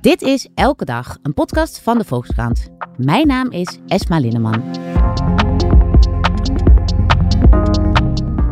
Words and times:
Dit 0.00 0.22
is 0.22 0.48
Elke 0.54 0.84
Dag, 0.84 1.16
een 1.22 1.34
podcast 1.34 1.80
van 1.80 1.98
de 1.98 2.04
Volkskrant. 2.04 2.68
Mijn 2.96 3.26
naam 3.26 3.50
is 3.50 3.78
Esma 3.86 4.18
Linneman. 4.18 4.62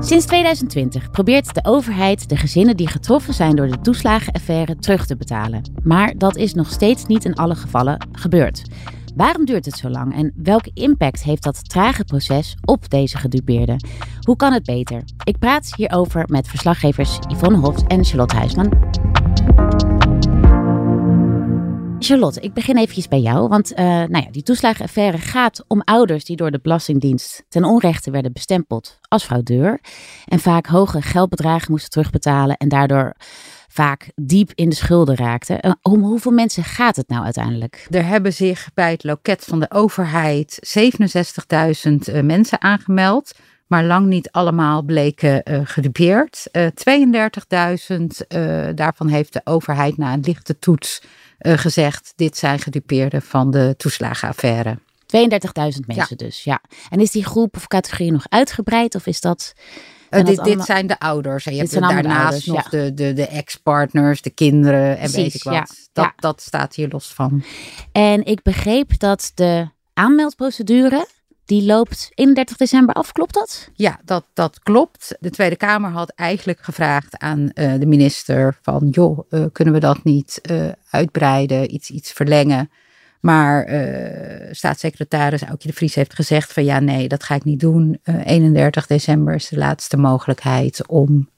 Sinds 0.00 0.26
2020 0.26 1.10
probeert 1.10 1.54
de 1.54 1.64
overheid 1.64 2.28
de 2.28 2.36
gezinnen 2.36 2.76
die 2.76 2.88
getroffen 2.88 3.34
zijn 3.34 3.56
door 3.56 3.66
de 3.66 3.80
toeslagenaffaire 3.80 4.76
terug 4.76 5.06
te 5.06 5.16
betalen. 5.16 5.62
Maar 5.82 6.18
dat 6.18 6.36
is 6.36 6.54
nog 6.54 6.70
steeds 6.70 7.06
niet 7.06 7.24
in 7.24 7.34
alle 7.34 7.54
gevallen 7.54 8.06
gebeurd. 8.12 8.62
Waarom 9.16 9.44
duurt 9.44 9.64
het 9.64 9.76
zo 9.76 9.88
lang 9.88 10.14
en 10.14 10.32
welke 10.36 10.70
impact 10.74 11.22
heeft 11.22 11.42
dat 11.42 11.68
trage 11.68 12.04
proces 12.04 12.56
op 12.64 12.90
deze 12.90 13.18
gedupeerden? 13.18 13.86
Hoe 14.20 14.36
kan 14.36 14.52
het 14.52 14.64
beter? 14.64 15.02
Ik 15.24 15.38
praat 15.38 15.72
hierover 15.76 16.24
met 16.26 16.48
verslaggevers 16.48 17.18
Yvonne 17.28 17.58
Hofs 17.58 17.82
en 17.86 18.04
Charlotte 18.04 18.36
Huisman. 18.36 18.72
Charlotte, 22.00 22.40
ik 22.40 22.52
begin 22.52 22.76
eventjes 22.76 23.08
bij 23.08 23.20
jou. 23.20 23.48
Want 23.48 23.72
uh, 23.72 23.78
nou 23.78 24.18
ja, 24.24 24.30
die 24.30 24.42
toeslagenaffaire 24.42 25.18
gaat 25.18 25.64
om 25.66 25.82
ouders 25.84 26.24
die 26.24 26.36
door 26.36 26.50
de 26.50 26.58
Belastingdienst 26.62 27.44
ten 27.48 27.64
onrechte 27.64 28.10
werden 28.10 28.32
bestempeld 28.32 28.98
als 29.08 29.24
fraudeur. 29.24 29.80
En 30.24 30.38
vaak 30.38 30.66
hoge 30.66 31.02
geldbedragen 31.02 31.70
moesten 31.70 31.90
terugbetalen 31.90 32.56
en 32.56 32.68
daardoor 32.68 33.14
vaak 33.68 34.10
diep 34.14 34.50
in 34.54 34.68
de 34.68 34.74
schulden 34.74 35.16
raakten. 35.16 35.66
Uh, 35.66 35.72
om 35.82 36.02
hoeveel 36.02 36.32
mensen 36.32 36.64
gaat 36.64 36.96
het 36.96 37.08
nou 37.08 37.24
uiteindelijk? 37.24 37.86
Er 37.90 38.06
hebben 38.06 38.32
zich 38.32 38.70
bij 38.74 38.90
het 38.90 39.04
loket 39.04 39.44
van 39.44 39.60
de 39.60 39.70
overheid 39.70 40.78
67.000 40.78 41.92
uh, 42.14 42.22
mensen 42.22 42.62
aangemeld. 42.62 43.32
Maar 43.68 43.84
lang 43.84 44.06
niet 44.06 44.30
allemaal 44.30 44.82
bleken 44.82 45.42
uh, 45.50 45.60
gedupeerd. 45.64 46.50
32.000 46.58 46.66
daarvan 48.74 49.08
heeft 49.08 49.32
de 49.32 49.40
overheid 49.44 49.96
na 49.96 50.12
een 50.12 50.20
lichte 50.20 50.58
toets 50.58 51.02
uh, 51.40 51.58
gezegd: 51.58 52.12
dit 52.16 52.36
zijn 52.36 52.58
gedupeerden 52.58 53.22
van 53.22 53.50
de 53.50 53.74
toeslagenaffaire. 53.76 54.78
32.000 54.78 54.78
mensen 55.86 56.06
ja. 56.08 56.16
dus, 56.16 56.44
ja. 56.44 56.60
En 56.90 57.00
is 57.00 57.10
die 57.10 57.24
groep 57.24 57.56
of 57.56 57.66
categorie 57.66 58.12
nog 58.12 58.26
uitgebreid 58.28 58.94
of 58.94 59.06
is 59.06 59.20
dat... 59.20 59.54
Uh, 60.10 60.24
dit, 60.24 60.44
dit, 60.44 60.64
zijn 60.64 60.86
de 60.86 60.98
ouders. 60.98 61.46
En 61.46 61.54
je 61.54 61.58
hebt 61.58 61.72
daarnaast 61.72 62.22
ouders, 62.22 62.46
nog 62.46 62.70
ja. 62.70 62.70
de, 62.70 62.94
de, 62.94 63.12
de 63.12 63.26
ex-partners, 63.26 64.22
de 64.22 64.30
kinderen 64.30 64.90
en 64.90 64.96
Precies, 64.96 65.14
weet 65.16 65.34
ik 65.34 65.42
wat. 65.42 65.54
Ja, 65.54 65.66
dat, 65.92 66.12
dat 66.16 66.42
staat 66.42 66.74
hier 66.74 66.88
los 66.88 67.14
van. 67.14 67.44
En 67.92 68.24
ik 68.24 68.42
begreep 68.42 68.98
dat 68.98 69.32
de 69.34 69.68
aanmeldprocedure 69.94 71.06
die 71.48 71.64
loopt 71.64 72.10
31 72.14 72.56
december 72.56 72.94
af. 72.94 73.12
Klopt 73.12 73.34
dat? 73.34 73.70
Ja, 73.74 74.00
dat, 74.04 74.24
dat 74.34 74.60
klopt. 74.62 75.16
De 75.20 75.30
Tweede 75.30 75.56
Kamer 75.56 75.90
had 75.90 76.10
eigenlijk 76.10 76.58
gevraagd 76.60 77.18
aan 77.18 77.50
uh, 77.54 77.74
de 77.78 77.86
minister 77.86 78.58
van... 78.62 78.88
joh, 78.90 79.18
uh, 79.30 79.44
kunnen 79.52 79.74
we 79.74 79.80
dat 79.80 80.04
niet 80.04 80.40
uh, 80.50 80.68
uitbreiden, 80.90 81.74
iets, 81.74 81.90
iets 81.90 82.12
verlengen? 82.12 82.70
Maar 83.20 83.68
staatssecretaris 84.50 85.42
Aukje 85.42 85.68
de 85.68 85.74
Vries 85.74 85.94
heeft 85.94 86.14
gezegd 86.14 86.52
van... 86.52 86.64
ja, 86.64 86.80
nee, 86.80 87.08
dat 87.08 87.22
ga 87.24 87.34
ik 87.34 87.44
niet 87.44 87.60
doen. 87.60 88.00
31 88.24 88.86
december 88.86 89.34
is 89.34 89.48
de 89.48 89.56
laatste 89.56 89.96
mogelijkheid 89.96 90.86
om 90.86 91.28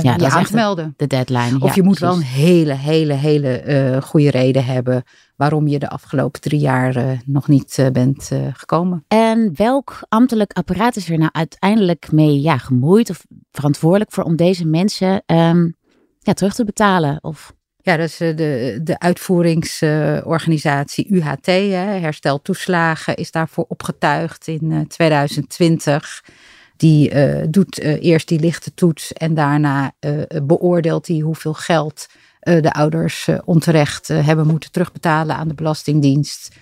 ja, 0.00 0.16
je 0.16 0.30
aan 0.30 0.44
te 0.44 0.54
melden. 0.54 0.94
De 0.96 1.06
deadline. 1.06 1.60
Of 1.60 1.68
ja, 1.68 1.72
je 1.74 1.82
moet 1.82 1.98
precies. 1.98 2.00
wel 2.00 2.16
een 2.16 2.22
hele, 2.44 2.74
hele, 2.74 3.12
hele 3.12 3.62
uh, 3.66 4.02
goede 4.02 4.30
reden 4.30 4.64
hebben 4.64 5.02
waarom 5.36 5.68
je 5.68 5.78
de 5.78 5.88
afgelopen 5.88 6.40
drie 6.40 6.60
jaar 6.60 6.96
uh, 6.96 7.10
nog 7.26 7.48
niet 7.48 7.88
bent 7.92 8.30
gekomen. 8.52 9.04
En 9.08 9.52
welk 9.54 10.04
ambtelijk 10.08 10.52
apparaat 10.52 10.96
is 10.96 11.10
er 11.10 11.18
nou 11.18 11.30
uiteindelijk 11.32 12.12
mee 12.12 12.40
ja, 12.40 12.58
gemoeid 12.58 13.10
of 13.10 13.26
verantwoordelijk 13.50 14.12
voor 14.12 14.24
om 14.24 14.36
deze 14.36 14.66
mensen 14.66 15.22
um, 15.26 15.76
ja, 16.18 16.32
terug 16.32 16.54
te 16.54 16.64
betalen? 16.64 17.18
Of... 17.20 17.52
Ja, 17.76 17.96
dat 17.96 18.08
is 18.08 18.16
de, 18.16 18.80
de 18.82 18.98
uitvoeringsorganisatie 18.98 21.06
UHT, 21.08 21.46
hè, 21.46 21.98
Herstel 21.98 22.42
Toeslagen, 22.42 23.16
is 23.16 23.30
daarvoor 23.30 23.64
opgetuigd 23.68 24.46
in 24.46 24.84
2020. 24.88 26.22
Die 26.82 27.14
uh, 27.14 27.44
doet 27.48 27.82
uh, 27.82 28.04
eerst 28.04 28.28
die 28.28 28.40
lichte 28.40 28.74
toets 28.74 29.12
en 29.12 29.34
daarna 29.34 29.92
uh, 30.00 30.22
beoordeelt 30.42 31.06
hij 31.06 31.18
hoeveel 31.18 31.54
geld 31.54 32.06
de 32.40 32.72
ouders 32.72 33.28
onterecht 33.44 34.08
hebben 34.08 34.46
moeten 34.46 34.70
terugbetalen 34.70 35.36
aan 35.36 35.48
de 35.48 35.54
Belastingdienst. 35.54 36.56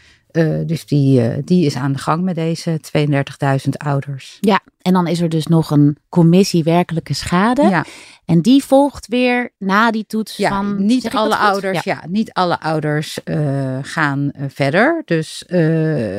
Dus 0.66 0.86
die, 0.86 1.44
die 1.44 1.66
is 1.66 1.76
aan 1.76 1.92
de 1.92 1.98
gang 1.98 2.22
met 2.22 2.34
deze 2.34 2.80
32.000 2.98 3.68
ouders. 3.76 4.38
Ja, 4.40 4.60
en 4.82 4.92
dan 4.92 5.06
is 5.06 5.20
er 5.20 5.28
dus 5.28 5.46
nog 5.46 5.70
een 5.70 5.96
commissie 6.08 6.64
werkelijke 6.64 7.14
schade. 7.14 7.62
Ja. 7.62 7.84
En 8.24 8.40
die 8.40 8.64
volgt 8.64 9.06
weer 9.06 9.50
na 9.58 9.90
die 9.90 10.04
toets 10.06 10.36
ja, 10.36 10.48
van. 10.48 10.84
Niet 10.84 11.10
alle 11.10 11.36
ouders, 11.36 11.82
ja. 11.82 11.98
ja. 12.02 12.08
niet 12.08 12.32
alle 12.32 12.60
ouders 12.60 13.18
uh, 13.24 13.78
gaan 13.82 14.32
verder. 14.48 15.02
Dus 15.04 15.44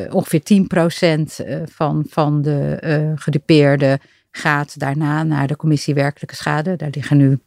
ongeveer 0.09 0.41
10% 0.41 1.65
van, 1.65 2.05
van 2.09 2.41
de 2.41 3.13
gedupeerden 3.15 3.99
gaat 4.31 4.79
daarna 4.79 5.23
naar 5.23 5.47
de 5.47 5.55
commissie 5.55 5.93
werkelijke 5.93 6.35
schade. 6.35 6.75
Daar 6.75 6.89
liggen 6.91 7.17
nu 7.17 7.39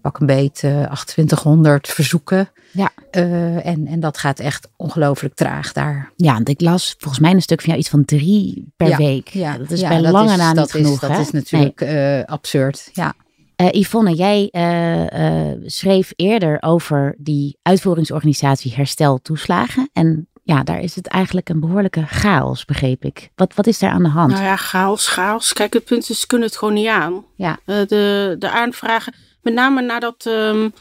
pak 0.00 0.20
een 0.20 0.26
beet 0.26 0.54
2800 0.54 1.88
verzoeken. 1.88 2.50
Ja. 2.72 2.90
en, 3.10 3.86
en 3.86 4.00
dat 4.00 4.18
gaat 4.18 4.38
echt 4.38 4.68
ongelooflijk 4.76 5.34
traag 5.34 5.72
daar. 5.72 6.12
Ja, 6.16 6.32
want 6.32 6.48
ik 6.48 6.60
las 6.60 6.94
volgens 6.98 7.20
mij 7.20 7.32
een 7.32 7.42
stuk 7.42 7.60
van 7.60 7.68
jou 7.68 7.80
iets 7.80 7.90
van 7.90 8.04
drie 8.04 8.72
per 8.76 8.88
ja, 8.88 8.96
week. 8.96 9.28
Ja, 9.28 9.58
dat 9.58 9.70
is 9.70 9.80
ja, 9.80 9.88
bij 9.88 10.00
dat 10.02 10.12
lange 10.12 10.30
is, 10.30 10.36
na 10.36 10.54
dat 10.54 10.64
niet 10.64 10.84
genoeg. 10.84 10.94
Is, 10.94 11.00
dat 11.00 11.10
hè? 11.10 11.20
is 11.20 11.30
natuurlijk 11.30 11.80
nee. 11.80 12.24
absurd. 12.24 12.90
Ja. 12.92 13.14
Uh, 13.60 13.68
Yvonne, 13.70 14.14
jij 14.14 14.48
uh, 14.52 15.50
uh, 15.50 15.56
schreef 15.66 16.12
eerder 16.16 16.56
over 16.60 17.14
die 17.18 17.58
uitvoeringsorganisatie 17.62 18.74
Herstel 18.74 19.18
Toeslagen. 19.22 19.90
En 19.92 20.28
ja, 20.42 20.62
daar 20.62 20.80
is 20.80 20.94
het 20.94 21.06
eigenlijk 21.06 21.48
een 21.48 21.60
behoorlijke 21.60 22.06
chaos, 22.06 22.64
begreep 22.64 23.04
ik. 23.04 23.30
Wat, 23.34 23.54
wat 23.54 23.66
is 23.66 23.78
daar 23.78 23.90
aan 23.90 24.02
de 24.02 24.08
hand? 24.08 24.32
Nou 24.32 24.44
ja, 24.44 24.56
chaos, 24.56 25.08
chaos. 25.08 25.52
Kijk, 25.52 25.72
het 25.72 25.84
punt 25.84 26.10
is, 26.10 26.20
ze 26.20 26.26
kunnen 26.26 26.48
het 26.48 26.56
gewoon 26.56 26.74
niet 26.74 26.88
aan. 26.88 27.24
Ja. 27.36 27.58
de, 27.64 28.36
de 28.38 28.50
aanvragen, 28.50 29.14
met 29.42 29.54
name 29.54 29.82
nadat... 29.82 30.24
Um, 30.26 30.72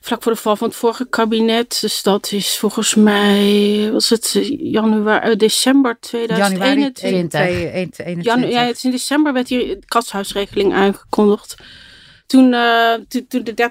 vlak 0.00 0.22
voor 0.22 0.32
de 0.32 0.38
val 0.38 0.56
van 0.56 0.68
het 0.68 0.76
vorige 0.76 1.06
kabinet. 1.08 1.78
Dus 1.80 2.02
dat 2.02 2.32
is 2.32 2.56
volgens 2.58 2.94
mij, 2.94 3.88
was 3.92 4.08
het 4.08 4.38
januari, 4.58 5.36
december 5.36 5.96
2021. 6.00 6.60
Januari 6.60 6.92
2021. 6.92 8.24
Janu 8.24 8.46
ja, 8.46 8.64
het 8.64 8.76
is 8.76 8.84
in 8.84 8.90
december 8.90 9.32
werd 9.32 9.48
hier 9.48 9.66
de 9.66 9.86
kasthuisregeling 9.86 10.74
aangekondigd. 10.74 11.54
Toen, 12.26 12.52
uh, 12.52 12.92
toen 13.28 13.44
de 13.44 13.70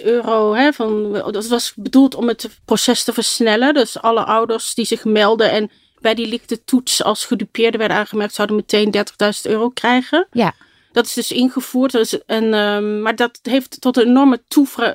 30.000 0.00 0.04
euro, 0.04 0.54
hè, 0.54 0.72
van, 0.72 1.12
dat 1.12 1.46
was 1.46 1.72
bedoeld 1.76 2.14
om 2.14 2.28
het 2.28 2.48
proces 2.64 3.04
te 3.04 3.12
versnellen. 3.12 3.74
Dus 3.74 4.00
alle 4.00 4.24
ouders 4.24 4.74
die 4.74 4.84
zich 4.84 5.04
melden 5.04 5.50
en 5.50 5.70
bij 6.00 6.14
die 6.14 6.26
lichte 6.26 6.64
toets 6.64 7.02
als 7.02 7.24
gedupeerden 7.24 7.78
werden 7.78 7.96
aangemerkt, 7.96 8.34
zouden 8.34 8.56
meteen 8.56 8.94
30.000 8.96 9.50
euro 9.50 9.68
krijgen. 9.68 10.26
Ja. 10.32 10.54
Dat 10.94 11.06
is 11.06 11.12
dus 11.12 11.32
ingevoerd. 11.32 11.92
Dus, 11.92 12.24
en, 12.24 12.44
uh, 12.44 13.00
maar 13.02 13.16
dat 13.16 13.38
heeft 13.42 13.80
tot 13.80 13.96
een 13.96 14.06
enorme 14.06 14.42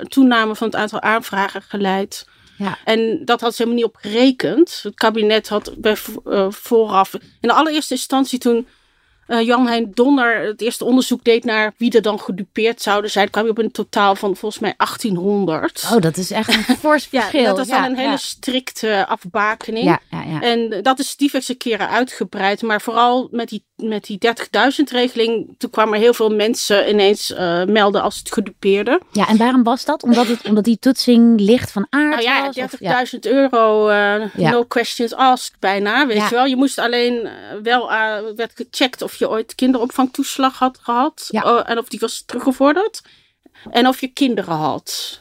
toename 0.08 0.56
van 0.56 0.66
het 0.66 0.76
aantal 0.76 1.00
aanvragen 1.00 1.62
geleid. 1.62 2.26
Ja. 2.58 2.78
En 2.84 3.24
dat 3.24 3.40
had 3.40 3.54
ze 3.54 3.62
helemaal 3.62 3.84
niet 3.84 3.94
op 3.94 4.00
gerekend. 4.00 4.80
Het 4.82 4.94
kabinet 4.94 5.48
had 5.48 5.74
bij, 5.76 5.96
uh, 6.24 6.46
vooraf. 6.50 7.14
In 7.14 7.48
de 7.48 7.52
allereerste 7.52 7.94
instantie 7.94 8.38
toen 8.38 8.66
uh, 9.30 9.46
Jan 9.46 9.66
Hein 9.66 9.90
Donner 9.94 10.46
het 10.46 10.60
eerste 10.60 10.84
onderzoek 10.84 11.24
deed 11.24 11.44
naar 11.44 11.72
wie 11.76 11.92
er 11.92 12.02
dan 12.02 12.20
gedupeerd 12.20 12.82
zouden 12.82 13.10
zijn, 13.10 13.30
kwam 13.30 13.44
je 13.44 13.50
op 13.50 13.58
een 13.58 13.70
totaal 13.70 14.14
van 14.14 14.36
volgens 14.36 14.62
mij 14.62 14.74
1800. 14.76 15.88
Oh, 15.92 16.00
dat 16.00 16.16
is 16.16 16.30
echt 16.30 16.54
een 16.54 16.76
fors 16.76 17.06
verschil. 17.06 17.40
ja, 17.40 17.54
dat 17.54 17.66
ja, 17.66 17.80
dan 17.80 17.90
een 17.90 17.96
hele 17.96 18.18
strikte 18.18 19.06
afbakening. 19.06 19.84
Ja. 19.84 20.00
En 20.40 20.82
dat 20.82 20.98
is 20.98 21.16
diverse 21.16 21.54
keren 21.54 21.88
uitgebreid. 21.88 22.62
Maar 22.62 22.80
vooral 22.80 23.28
met 23.30 23.48
die, 23.48 23.64
met 23.76 24.04
die 24.04 24.18
30.000 24.26 24.34
regeling, 24.90 25.54
toen 25.58 25.70
kwamen 25.70 25.94
er 25.94 26.00
heel 26.00 26.14
veel 26.14 26.30
mensen 26.30 26.88
ineens 26.88 27.30
uh, 27.30 27.64
melden 27.64 28.02
als 28.02 28.18
het 28.18 28.32
gedupeerde. 28.32 29.00
Ja, 29.12 29.28
en 29.28 29.36
waarom 29.36 29.62
was 29.62 29.84
dat? 29.84 30.02
Omdat, 30.02 30.26
het, 30.26 30.48
omdat 30.48 30.64
die 30.64 30.78
toetsing 30.78 31.40
licht 31.40 31.70
van 31.70 31.86
aard 31.90 32.10
nou 32.10 32.22
ja, 32.22 32.50
was? 32.80 33.10
30.000 33.14 33.18
euro, 33.20 33.90
uh, 33.90 34.34
no 34.34 34.64
questions 34.64 35.14
asked 35.14 35.56
bijna, 35.58 36.06
weet 36.06 36.28
je 36.28 36.34
wel. 36.34 36.44
Je 36.44 36.56
moest 36.56 36.78
alleen 36.78 37.28
wel, 37.62 37.88
werd 38.36 38.52
gecheckt 38.54 39.02
of 39.02 39.18
je 39.20 39.28
ooit 39.28 39.54
kinderopvangtoeslag 39.54 40.58
had 40.58 40.78
gehad. 40.82 41.26
Ja. 41.28 41.44
Uh, 41.44 41.70
en 41.70 41.78
of 41.78 41.88
die 41.88 42.00
was 42.00 42.22
teruggevorderd. 42.26 43.00
En 43.70 43.86
of 43.86 44.00
je 44.00 44.08
kinderen 44.08 44.54
had. 44.54 45.20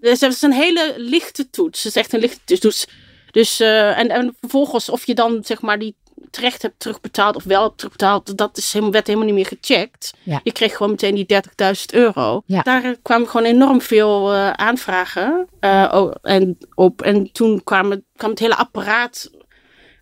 Dus 0.00 0.20
het 0.20 0.32
is 0.32 0.42
een 0.42 0.52
hele 0.52 0.94
lichte 0.96 1.50
toets. 1.50 1.82
Het 1.82 1.94
is 1.94 2.02
echt 2.02 2.12
een 2.12 2.20
lichte 2.20 2.58
toets. 2.58 2.86
Dus, 3.30 3.60
uh, 3.60 3.98
en, 3.98 4.08
en 4.08 4.36
vervolgens 4.40 4.88
of 4.88 5.06
je 5.06 5.14
dan 5.14 5.44
zeg 5.44 5.60
maar 5.60 5.78
die 5.78 5.96
terecht 6.30 6.62
hebt 6.62 6.80
terugbetaald 6.80 7.36
of 7.36 7.44
wel 7.44 7.62
hebt 7.62 7.78
terugbetaald, 7.78 8.38
dat 8.38 8.56
is 8.56 8.72
helemaal, 8.72 8.92
werd 8.92 9.06
helemaal 9.06 9.26
niet 9.26 9.36
meer 9.36 9.58
gecheckt. 9.60 10.14
Ja. 10.22 10.40
Je 10.42 10.52
kreeg 10.52 10.76
gewoon 10.76 10.90
meteen 10.90 11.14
die 11.14 11.42
30.000 11.74 11.94
euro. 11.94 12.42
Ja. 12.46 12.62
Daar 12.62 12.96
kwamen 13.02 13.28
gewoon 13.28 13.46
enorm 13.46 13.80
veel 13.80 14.34
uh, 14.34 14.50
aanvragen 14.50 15.48
uh, 15.60 16.10
en 16.22 16.58
op. 16.74 17.02
En 17.02 17.32
toen 17.32 17.64
kwam, 17.64 18.02
kwam 18.16 18.30
het 18.30 18.38
hele 18.38 18.56
apparaat 18.56 19.30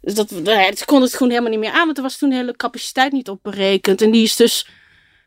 dus 0.06 0.14
dat, 0.14 0.28
ze 0.28 0.82
konden 0.84 1.06
het 1.06 1.16
gewoon 1.16 1.32
helemaal 1.32 1.50
niet 1.50 1.60
meer 1.60 1.70
aan, 1.70 1.84
want 1.84 1.96
er 1.96 2.02
was 2.02 2.18
toen 2.18 2.28
de 2.28 2.34
hele 2.34 2.56
capaciteit 2.56 3.12
niet 3.12 3.28
op 3.28 3.38
berekend. 3.42 4.02
En 4.02 4.10
die 4.10 4.22
is 4.22 4.36
dus 4.36 4.66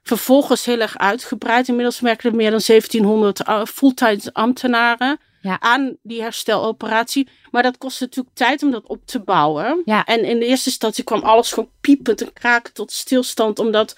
vervolgens 0.03 0.65
heel 0.65 0.79
erg 0.79 0.97
uitgebreid. 0.97 1.67
Inmiddels 1.67 1.99
werken 1.99 2.29
er 2.29 2.35
meer 2.35 2.51
dan 2.51 2.61
1700 2.65 3.41
fulltime 3.69 4.19
ambtenaren. 4.33 5.19
Ja. 5.41 5.59
aan 5.59 5.97
die 6.01 6.21
hersteloperatie. 6.21 7.27
Maar 7.51 7.63
dat 7.63 7.77
kost 7.77 7.99
natuurlijk 7.99 8.35
tijd 8.35 8.63
om 8.63 8.71
dat 8.71 8.87
op 8.87 9.01
te 9.05 9.19
bouwen. 9.19 9.81
Ja. 9.85 10.05
En 10.05 10.23
in 10.23 10.39
de 10.39 10.45
eerste 10.45 10.69
instantie 10.69 11.03
kwam 11.03 11.21
alles 11.21 11.51
gewoon 11.51 11.69
piepend 11.81 12.21
en 12.21 12.33
kraken 12.33 12.73
tot 12.73 12.91
stilstand, 12.91 13.59
omdat 13.59 13.97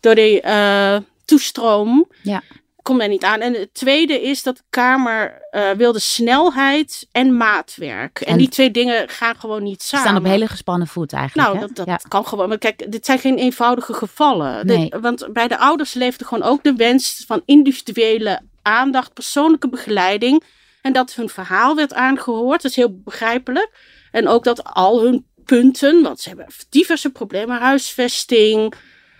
door 0.00 0.14
die 0.14 0.40
eh, 0.40 0.96
toestroom 1.24 2.08
Ja. 2.22 2.42
Komt 2.86 3.00
er 3.02 3.08
niet 3.08 3.24
aan. 3.24 3.40
En 3.40 3.52
het 3.54 3.74
tweede 3.74 4.22
is 4.22 4.42
dat 4.42 4.56
de 4.56 4.62
Kamer 4.70 5.46
eh, 5.50 5.70
wilde 5.70 5.98
snelheid 5.98 7.06
en 7.12 7.36
maatwerk. 7.36 8.20
En, 8.20 8.26
En- 8.26 8.38
die 8.38 8.48
twee 8.48 8.70
dingen 8.70 9.08
gaan 9.08 9.36
gewoon 9.36 9.62
niet 9.62 9.82
Ze 9.82 9.88
samen. 9.88 10.06
staan 10.06 10.18
op 10.18 10.24
hele 10.24 10.46
gespannen 10.46 10.86
voet 10.88 11.12
eigenlijk. 11.12 11.48
Nou, 11.48 11.60
hè? 11.60 11.66
dat, 11.66 11.76
dat 11.76 11.86
Ja. 11.86 12.08
kan 12.08 12.26
gewoon. 12.26 12.48
Maar 12.48 12.58
kijk, 12.58 12.92
dit 12.92 13.06
zijn 13.06 13.18
geen 13.18 13.38
eenvoudige 13.38 13.92
gevallen. 13.94 15.00
Want 15.00 15.28
bij 15.32 15.48
de 15.48 15.58
ouders 15.58 15.94
leefde 15.94 16.24
gewoon 16.24 16.48
ook 16.48 16.62
de 16.62 16.74
wens 16.74 17.24
van 17.26 17.42
individuele 17.44 18.40
aandacht, 18.62 19.12
persoonlijke 19.12 19.68
begeleiding. 19.68 20.42
En 20.82 20.92
dat 20.92 21.14
hun 21.14 21.28
verhaal 21.28 21.74
werd 21.76 21.94
aangehoord. 21.94 22.62
Dat 22.62 22.70
is 22.70 22.76
heel 22.76 23.00
begrijpelijk. 23.04 23.70
En 24.10 24.28
ook 24.28 24.44
dat 24.44 24.64
al 24.64 25.02
hun 25.02 25.26
punten, 25.44 26.02
want 26.02 26.20
ze 26.20 26.28
hebben 26.28 26.46
diverse 26.70 27.10
problemen, 27.10 27.60
huisvesting, 27.60 28.74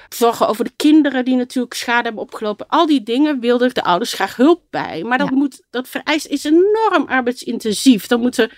zorgen 0.09 0.49
over 0.49 0.65
de 0.65 0.73
kinderen 0.77 1.25
die 1.25 1.37
natuurlijk 1.37 1.75
schade 1.75 2.03
hebben 2.03 2.23
opgelopen. 2.23 2.67
Al 2.69 2.87
die 2.87 3.03
dingen 3.03 3.41
wilden 3.41 3.75
de 3.75 3.83
ouders 3.83 4.13
graag 4.13 4.37
hulp 4.37 4.63
bij. 4.71 5.03
Maar 5.05 5.19
dat, 5.19 5.29
Ja. 5.29 5.37
moet, 5.37 5.63
dat 5.71 5.89
vereist 5.89 6.27
is 6.27 6.45
enorm 6.45 7.05
arbeidsintensief. 7.07 8.07
Dan 8.07 8.21
moeten 8.21 8.51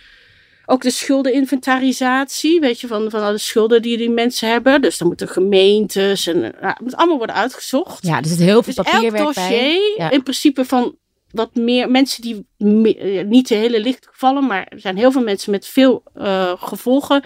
ook 0.67 0.83
de 0.83 0.91
schuldeninventarisatie, 0.91 2.61
weet 2.61 2.81
je, 2.81 2.87
van, 2.87 3.11
van 3.11 3.23
alle 3.23 3.39
schulden 3.39 3.83
die 3.83 3.97
die 3.97 4.11
mensen 4.11 4.49
hebben. 4.49 4.83
Dus 4.83 4.99
dan 4.99 5.09
moeten 5.09 5.29
gemeentes 5.29 6.27
en 6.27 6.41
nou, 6.41 6.53
het 6.61 6.81
moet 6.81 6.97
allemaal 6.97 7.17
worden 7.17 7.37
uitgezocht. 7.37 8.07
ja, 8.07 8.19
er 8.19 8.27
zit 8.27 8.39
heel 8.39 8.63
veel 8.63 8.75
dus 8.75 8.85
elk 8.85 8.87
papierwerk 8.87 9.25
dossier, 9.25 9.49
bij. 9.49 9.95
Ja. 9.97 10.11
in 10.11 10.23
principe 10.23 10.65
van 10.65 10.97
wat 11.31 11.55
meer 11.55 11.91
mensen 11.91 12.23
die 12.23 12.47
eh, 12.59 13.25
niet 13.25 13.49
de 13.49 13.55
hele 13.55 13.81
licht 13.81 14.07
gevallen, 14.11 14.47
maar 14.47 14.67
er 14.69 14.81
zijn 14.81 14.97
heel 14.97 15.13
veel 15.13 15.23
mensen 15.23 15.51
met 15.51 15.67
veel 15.67 16.03
eh, 16.15 16.53
gevolgen. 16.57 17.23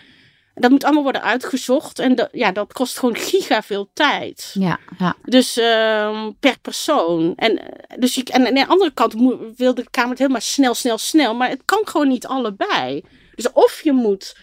Dat 0.54 0.70
moet 0.70 0.84
allemaal 0.84 1.02
worden 1.02 1.22
uitgezocht 1.22 1.98
en 1.98 2.14
dat, 2.14 2.28
ja, 2.32 2.52
dat 2.52 2.72
kost 2.72 2.98
gewoon 2.98 3.16
giga 3.16 3.62
veel 3.62 3.90
tijd. 3.92 4.50
Ja, 4.54 4.78
ja. 4.98 5.14
Dus 5.24 5.56
ehm, 5.56 6.30
per 6.40 6.58
persoon. 6.62 7.32
En, 7.36 7.58
eh, 7.58 7.98
dus 7.98 8.14
je, 8.14 8.24
en 8.24 8.46
aan 8.46 8.54
de 8.54 8.66
andere 8.66 8.90
kant 8.90 9.14
moet, 9.14 9.38
wil 9.56 9.74
de 9.74 9.84
Kamer 9.90 10.10
het 10.10 10.18
helemaal 10.18 10.40
snel, 10.40 10.74
snel, 10.74 10.98
snel. 10.98 11.34
Maar 11.34 11.48
het 11.48 11.62
kan 11.64 11.80
gewoon 11.84 12.08
niet 12.08 12.26
allebei. 12.26 13.02
Dus 13.34 13.52
of 13.52 13.80
je 13.82 13.92
moet 13.92 14.34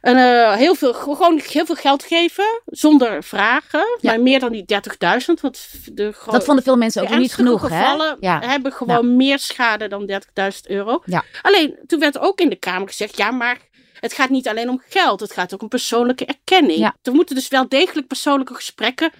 eh, 0.00 0.52
heel, 0.52 0.74
veel, 0.74 0.94
gewoon 0.94 1.40
heel 1.48 1.66
veel 1.66 1.74
geld 1.74 2.04
geven 2.04 2.62
zonder 2.66 3.24
vragen. 3.24 3.98
Ja. 4.00 4.10
Maar 4.10 4.20
meer 4.20 4.40
dan 4.40 4.52
die 4.52 4.64
30.000. 4.64 5.40
Want 5.40 5.68
de 5.92 6.14
Dat 6.30 6.44
vonden 6.44 6.64
veel 6.64 6.76
mensen 6.76 7.02
ook 7.02 7.16
niet 7.16 7.34
genoeg, 7.34 7.60
hè? 7.60 7.68
gevallen 7.68 8.16
Ja. 8.20 8.40
hebben 8.40 8.72
gewoon 8.72 9.16
meer 9.16 9.38
schade 9.38 9.88
dan 9.88 10.06
30.000 10.06 10.60
euro. 10.66 11.02
Ja. 11.04 11.24
Alleen, 11.42 11.78
toen 11.86 12.00
werd 12.00 12.18
ook 12.18 12.40
in 12.40 12.48
de 12.48 12.56
Kamer 12.56 12.88
gezegd, 12.88 13.16
ja, 13.16 13.30
maar 13.30 13.58
het 14.00 14.12
gaat 14.12 14.28
niet 14.30 14.48
alleen 14.48 14.68
om 14.68 14.82
geld. 14.88 15.20
Het 15.20 15.32
gaat 15.32 15.54
ook 15.54 15.62
om 15.62 15.68
persoonlijke 15.68 16.24
erkenning. 16.24 16.78
Ja. 16.78 16.94
Er 17.02 17.12
moeten 17.12 17.34
dus 17.34 17.48
wel 17.48 17.68
degelijk 17.68 18.06
persoonlijke 18.06 18.54
gesprekken 18.54 19.10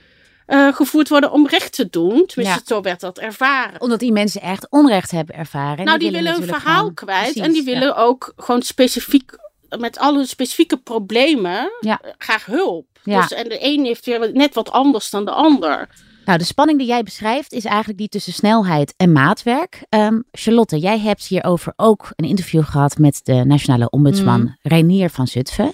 eh, 0.47 0.75
gevoerd 0.75 1.09
worden 1.09 1.33
om 1.33 1.47
recht 1.49 1.73
te 1.73 1.89
doen. 1.91 2.27
Tenminste, 2.27 2.61
Ja. 2.65 2.75
zo 2.75 2.81
werd 2.81 3.01
dat 3.01 3.19
ervaren. 3.19 3.81
Omdat 3.81 3.99
die 4.01 4.13
mensen 4.13 4.41
echt 4.41 4.67
onrecht 4.71 5.11
hebben 5.11 5.35
ervaren. 5.35 5.79
En 5.79 5.85
nou, 5.85 5.99
die, 5.99 6.11
willen 6.11 6.35
een 6.35 6.43
verhaal 6.43 6.79
gewoon- 6.79 6.95
kwijt. 6.95 7.23
Precies, 7.23 7.43
en 7.43 7.53
die 7.53 7.65
ja. 7.65 7.73
willen 7.79 7.97
ook 7.97 8.33
gewoon 8.37 8.63
specifiek, 8.63 9.33
met 9.79 9.99
alle 9.99 10.27
specifieke 10.27 10.77
problemen, 10.77 11.71
Ja. 11.81 11.99
eh, 12.03 12.11
graag 12.19 12.45
hulp. 12.47 12.87
Dus, 13.05 13.33
en 13.33 13.49
de 13.49 13.59
een 13.61 13.85
heeft 13.85 14.05
weer 14.07 14.33
net 14.33 14.55
wat 14.55 14.71
anders 14.71 15.11
dan 15.11 15.25
de 15.25 15.31
ander. 15.31 15.89
Nou, 16.29 16.41
de 16.41 16.47
spanning 16.47 16.79
die 16.79 16.89
jij 16.89 17.03
beschrijft 17.03 17.53
is 17.53 17.65
eigenlijk 17.65 17.99
die 17.99 18.09
tussen 18.09 18.33
snelheid 18.33 18.95
en 18.97 19.13
maatwerk. 19.13 19.85
Ehm, 19.89 20.21
Charlotte, 20.33 20.79
jij 20.79 20.99
hebt 20.99 21.27
hierover 21.27 21.73
ook 21.77 22.13
een 22.17 22.29
interview 22.29 22.65
gehad 22.65 22.99
met 22.99 23.21
de 23.23 23.45
nationale 23.45 23.91
ombudsman 23.91 24.41
Mhm. 24.41 24.53
Reinier 24.63 25.11
van 25.11 25.27
Zutphen. 25.27 25.73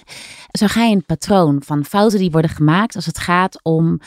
Zag 0.51 0.73
hij 0.73 0.91
een 0.91 1.05
patroon 1.05 1.61
van 1.65 1.85
fouten 1.85 2.19
die 2.19 2.31
worden 2.31 2.49
gemaakt 2.49 2.95
als 2.95 3.05
het 3.05 3.17
gaat 3.17 3.59
om 3.63 3.99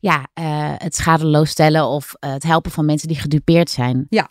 ja, 0.00 0.26
eh, 0.34 0.44
het 0.76 0.94
schadeloos 0.94 1.50
stellen 1.50 1.86
of 1.86 2.14
eh, 2.18 2.32
het 2.32 2.42
helpen 2.42 2.70
van 2.70 2.84
mensen 2.84 3.08
die 3.08 3.18
gedupeerd 3.18 3.70
zijn? 3.70 4.06
Ja, 4.08 4.28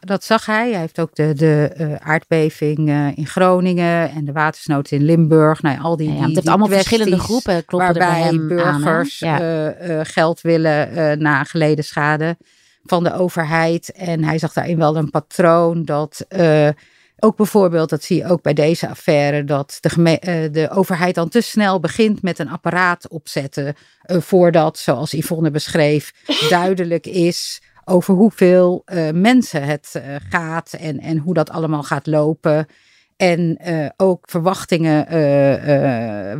dat 0.00 0.24
zag 0.24 0.46
hij. 0.46 0.70
Hij 0.70 0.80
heeft 0.80 1.00
ook 1.00 1.14
de, 1.14 1.32
de 1.34 1.70
eh, 1.76 1.94
aardbeving 1.94 2.88
eh, 2.88 3.16
in 3.16 3.26
Groningen 3.26 4.10
en 4.10 4.24
de 4.24 4.32
watersnood 4.32 4.90
in 4.90 5.02
Limburg. 5.02 5.62
Nou, 5.62 5.76
ja, 5.76 5.82
al 5.82 5.96
die, 5.96 6.08
Ja, 6.08 6.14
die, 6.14 6.34
het 6.34 6.34
die 6.34 6.48
allemaal 6.48 6.68
verschillende 6.68 7.18
groepen 7.18 7.64
kloppen 7.64 7.88
er 7.88 7.94
bij 7.94 8.06
waarbij 8.06 8.22
hem 8.22 8.48
burgers 8.48 9.22
aan. 9.22 9.28
Ja. 9.28 9.72
eh, 9.72 10.00
geld 10.02 10.40
willen 10.40 11.18
na 11.18 11.44
geleden 11.44 11.84
schade 11.84 12.36
van 12.84 13.04
de 13.04 13.14
overheid. 13.14 13.92
En 13.92 14.24
hij 14.24 14.38
zag 14.38 14.52
daarin 14.52 14.78
wel 14.78 14.96
een 14.96 15.10
patroon 15.10 15.84
dat 15.84 16.26
ook 17.20 17.36
bijvoorbeeld, 17.36 17.90
dat 17.90 18.02
zie 18.02 18.16
je 18.16 18.28
ook 18.28 18.42
bij 18.42 18.52
deze 18.52 18.88
affaire, 18.88 19.44
dat 19.44 19.78
de, 19.80 20.48
de 20.52 20.70
overheid 20.70 21.14
dan 21.14 21.28
te 21.28 21.40
snel 21.40 21.80
begint 21.80 22.22
met 22.22 22.38
een 22.38 22.48
apparaat 22.48 23.08
opzetten 23.08 23.74
voordat, 24.02 24.78
zoals 24.78 25.10
Yvonne 25.10 25.50
beschreef, 25.50 26.12
duidelijk 26.48 27.06
is 27.06 27.60
over 27.88 28.14
hoeveel 28.14 28.82
eh, 28.84 29.10
mensen 29.10 29.62
het 29.62 29.90
eh, 29.92 30.14
gaat 30.28 30.72
en, 30.72 31.00
en 31.00 31.18
hoe 31.18 31.34
dat 31.34 31.50
allemaal 31.50 31.82
gaat 31.82 32.06
lopen. 32.06 32.66
En 33.16 33.56
eh, 33.56 33.88
ook 33.96 34.30
verwachtingen 34.30 35.06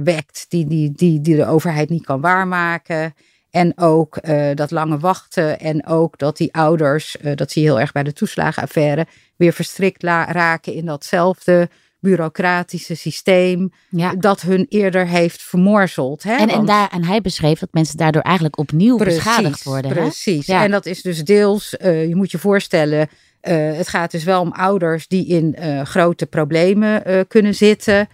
wekt 0.05 0.47
die, 0.49 0.67
die, 0.67 0.93
die, 0.93 1.21
die 1.21 1.37
de 1.37 1.47
overheid 1.47 1.89
niet 1.89 2.05
kan 2.05 2.21
waarmaken. 2.21 3.15
En 3.50 3.73
ook 3.79 4.19
dat 4.55 4.71
lange 4.71 4.99
wachten. 4.99 5.61
En 5.61 5.87
ook 5.87 6.19
dat 6.19 6.37
die 6.37 6.55
ouders, 6.55 7.17
dat 7.35 7.50
zie 7.50 7.62
je 7.62 7.69
heel 7.69 7.81
erg 7.81 7.93
bij 7.93 8.03
de 8.03 8.12
toeslagenaffaire, 8.12 9.06
weer 9.37 9.53
verstrikt 9.53 10.03
raken 10.03 10.73
in 10.73 10.87
datzelfde 10.87 11.69
bureaucratische 12.00 12.95
systeem. 12.95 13.73
Ja. 13.89 14.15
Dat 14.15 14.41
hun 14.41 14.67
eerder 14.69 15.06
heeft 15.06 15.43
vermorzeld. 15.43 16.23
Hè? 16.23 16.37
En, 16.37 16.49
en, 16.49 16.67
daar, 16.67 16.89
en 16.91 17.05
hij 17.05 17.21
beschreef 17.21 17.59
dat 17.59 17.69
mensen 17.73 17.97
daardoor 17.97 18.23
eigenlijk 18.23 18.59
opnieuw 18.59 18.97
beschadigd 18.97 19.65
worden. 19.65 19.91
Hè? 19.91 20.00
Precies. 20.00 20.47
Ja. 20.47 20.65
En 20.65 20.71
dat 20.71 20.87
is 20.87 21.03
dus 21.03 21.25
deels, 21.25 21.77
eh, 21.77 22.09
je 22.09 22.17
moet 22.17 22.31
je 22.31 22.39
voorstellen, 22.39 23.09
eh, 23.41 23.77
het 23.77 23.89
gaat 23.89 24.11
dus 24.11 24.25
wel 24.25 24.41
om 24.41 24.53
ouders 24.53 25.09
die 25.09 25.27
in 25.27 25.55
eh, 25.55 25.83
grote 25.83 26.27
problemen 26.27 27.27
kunnen 27.29 27.55
zitten. 27.55 28.09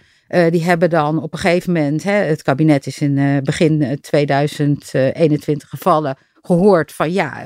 Die 0.49 0.63
hebben 0.63 0.89
dan 0.89 1.21
op 1.21 1.33
een 1.33 1.39
gegeven 1.39 1.73
moment, 1.73 2.03
hè, 2.03 2.11
het 2.11 2.41
kabinet 2.41 2.87
is 2.87 2.99
in 2.99 3.41
begin 3.43 3.81
eh, 3.81 3.91
2021 3.91 5.69
gevallen, 5.69 6.17
gehoord 6.41 6.91
van 6.91 7.11
ja, 7.11 7.43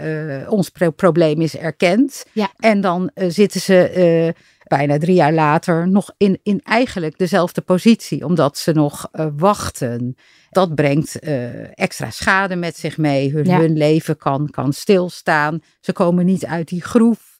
ons 0.47 0.69
pro- 0.69 0.91
probleem 0.91 1.41
is 1.41 1.57
erkend. 1.57 2.25
Ja. 2.31 2.51
En 2.57 2.81
dan 2.81 3.11
zitten 3.13 3.61
ze 3.61 4.33
bijna 4.69 4.97
drie 4.97 5.15
jaar 5.15 5.33
later 5.33 5.87
nog 5.89 6.11
in, 6.17 6.39
in 6.43 6.59
eigenlijk 6.63 7.17
dezelfde 7.17 7.61
positie, 7.61 8.25
omdat 8.25 8.57
ze 8.57 8.71
nog 8.71 9.07
eh, 9.11 9.27
wachten. 9.37 10.15
Dat 10.49 10.75
brengt 10.75 11.19
eh, 11.19 11.79
extra 11.79 12.09
schade 12.09 12.55
met 12.55 12.77
zich 12.77 12.97
mee. 12.97 13.31
Hun, 13.31 13.45
Ja. 13.45 13.59
hun 13.59 13.77
leven 13.77 14.17
kan, 14.17 14.49
kan 14.49 14.73
stilstaan. 14.73 15.59
Ze 15.79 15.93
komen 15.93 16.25
niet 16.25 16.45
uit 16.45 16.67
die 16.67 16.81
groef. 16.81 17.38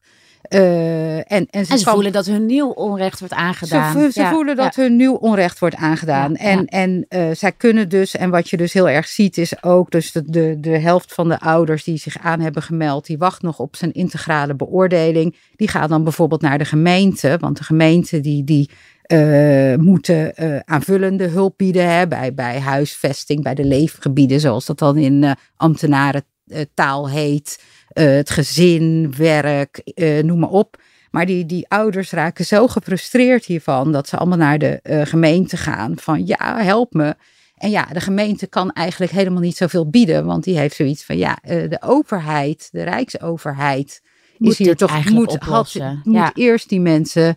Eh, 0.49 1.15
en, 1.17 1.25
en 1.27 1.65
ze, 1.65 1.71
En 1.71 1.77
ze 1.77 1.83
kan- 1.83 1.93
voelen 1.93 2.11
dat 2.11 2.25
hun 2.25 2.45
nieuw 2.45 2.69
onrecht 2.69 3.19
wordt 3.19 3.33
aangedaan. 3.33 3.91
ze, 3.91 3.99
vo- 3.99 4.09
ze 4.09 4.19
Ja, 4.21 4.29
voelen 4.29 4.55
dat 4.55 4.75
ja. 4.75 4.81
hun 4.83 4.95
nieuw 4.95 5.13
onrecht 5.13 5.59
wordt 5.59 5.75
aangedaan. 5.75 6.31
Ja, 6.31 6.37
en 6.39 6.65
en 6.65 7.05
eh, 7.09 7.27
zij 7.33 7.51
kunnen 7.51 7.89
dus, 7.89 8.15
en 8.15 8.29
wat 8.29 8.49
je 8.49 8.57
dus 8.57 8.73
heel 8.73 8.89
erg 8.89 9.07
ziet, 9.07 9.37
is 9.37 9.63
ook 9.63 9.91
dus 9.91 10.11
de, 10.11 10.23
de, 10.25 10.57
de 10.59 10.77
helft 10.77 11.13
van 11.13 11.27
de 11.29 11.39
ouders 11.39 11.83
die 11.83 11.97
zich 11.97 12.17
aan 12.19 12.39
hebben 12.39 12.63
gemeld, 12.63 13.05
die 13.05 13.17
wacht 13.17 13.41
nog 13.41 13.59
op 13.59 13.75
zijn 13.75 13.91
integrale 13.91 14.55
beoordeling. 14.55 15.35
Die 15.55 15.67
gaan 15.67 15.89
dan 15.89 16.03
bijvoorbeeld 16.03 16.41
naar 16.41 16.57
de 16.57 16.65
gemeente, 16.65 17.37
want 17.39 17.57
de 17.57 17.63
gemeente 17.63 18.19
die, 18.19 18.43
die 18.43 18.69
eh, 19.01 19.75
moeten 19.75 20.33
aanvullende 20.67 21.27
hulp 21.27 21.53
bieden 21.57 21.89
hè, 21.91 22.07
bij, 22.07 22.33
bij 22.33 22.59
huisvesting, 22.59 23.43
bij 23.43 23.53
de 23.55 23.63
leefgebieden, 23.65 24.39
zoals 24.39 24.65
dat 24.65 24.79
dan 24.79 24.97
in 24.97 25.23
eh 25.23 25.31
ambtenarentaal 25.55 27.09
heet. 27.09 27.63
Eh, 27.89 28.05
het 28.05 28.29
gezin, 28.29 29.13
werk, 29.17 29.77
eh, 29.77 30.23
noem 30.23 30.39
maar 30.39 30.49
op. 30.49 30.81
Maar 31.11 31.25
die, 31.25 31.45
die 31.45 31.65
ouders 31.67 32.11
raken 32.11 32.45
zo 32.45 32.67
gefrustreerd 32.67 33.45
hiervan 33.45 33.91
dat 33.91 34.07
ze 34.07 34.17
allemaal 34.17 34.37
naar 34.37 34.59
de 34.59 34.79
eh, 34.83 35.05
gemeente 35.05 35.57
gaan 35.57 35.93
van 35.97 36.25
ja, 36.27 36.63
help 36.63 36.93
me. 36.93 37.15
En 37.57 37.69
ja, 37.69 37.85
de 37.85 37.99
gemeente 37.99 38.47
kan 38.47 38.71
eigenlijk 38.71 39.11
helemaal 39.11 39.41
niet 39.41 39.57
zoveel 39.57 39.89
bieden, 39.89 40.25
want 40.25 40.43
die 40.43 40.57
heeft 40.57 40.75
zoiets 40.75 41.05
van 41.05 41.17
ja, 41.17 41.37
de 41.43 41.77
overheid, 41.81 42.69
de 42.71 42.83
rijksoverheid 42.83 44.01
Moet 44.37 44.51
is 44.51 44.57
hier 44.57 44.75
toch 44.75 45.09
moet, 45.09 45.31
had, 45.31 45.41
oplossen. 45.41 46.01
moet 46.03 46.31
eerst 46.33 46.69
die 46.69 46.79
mensen 46.79 47.35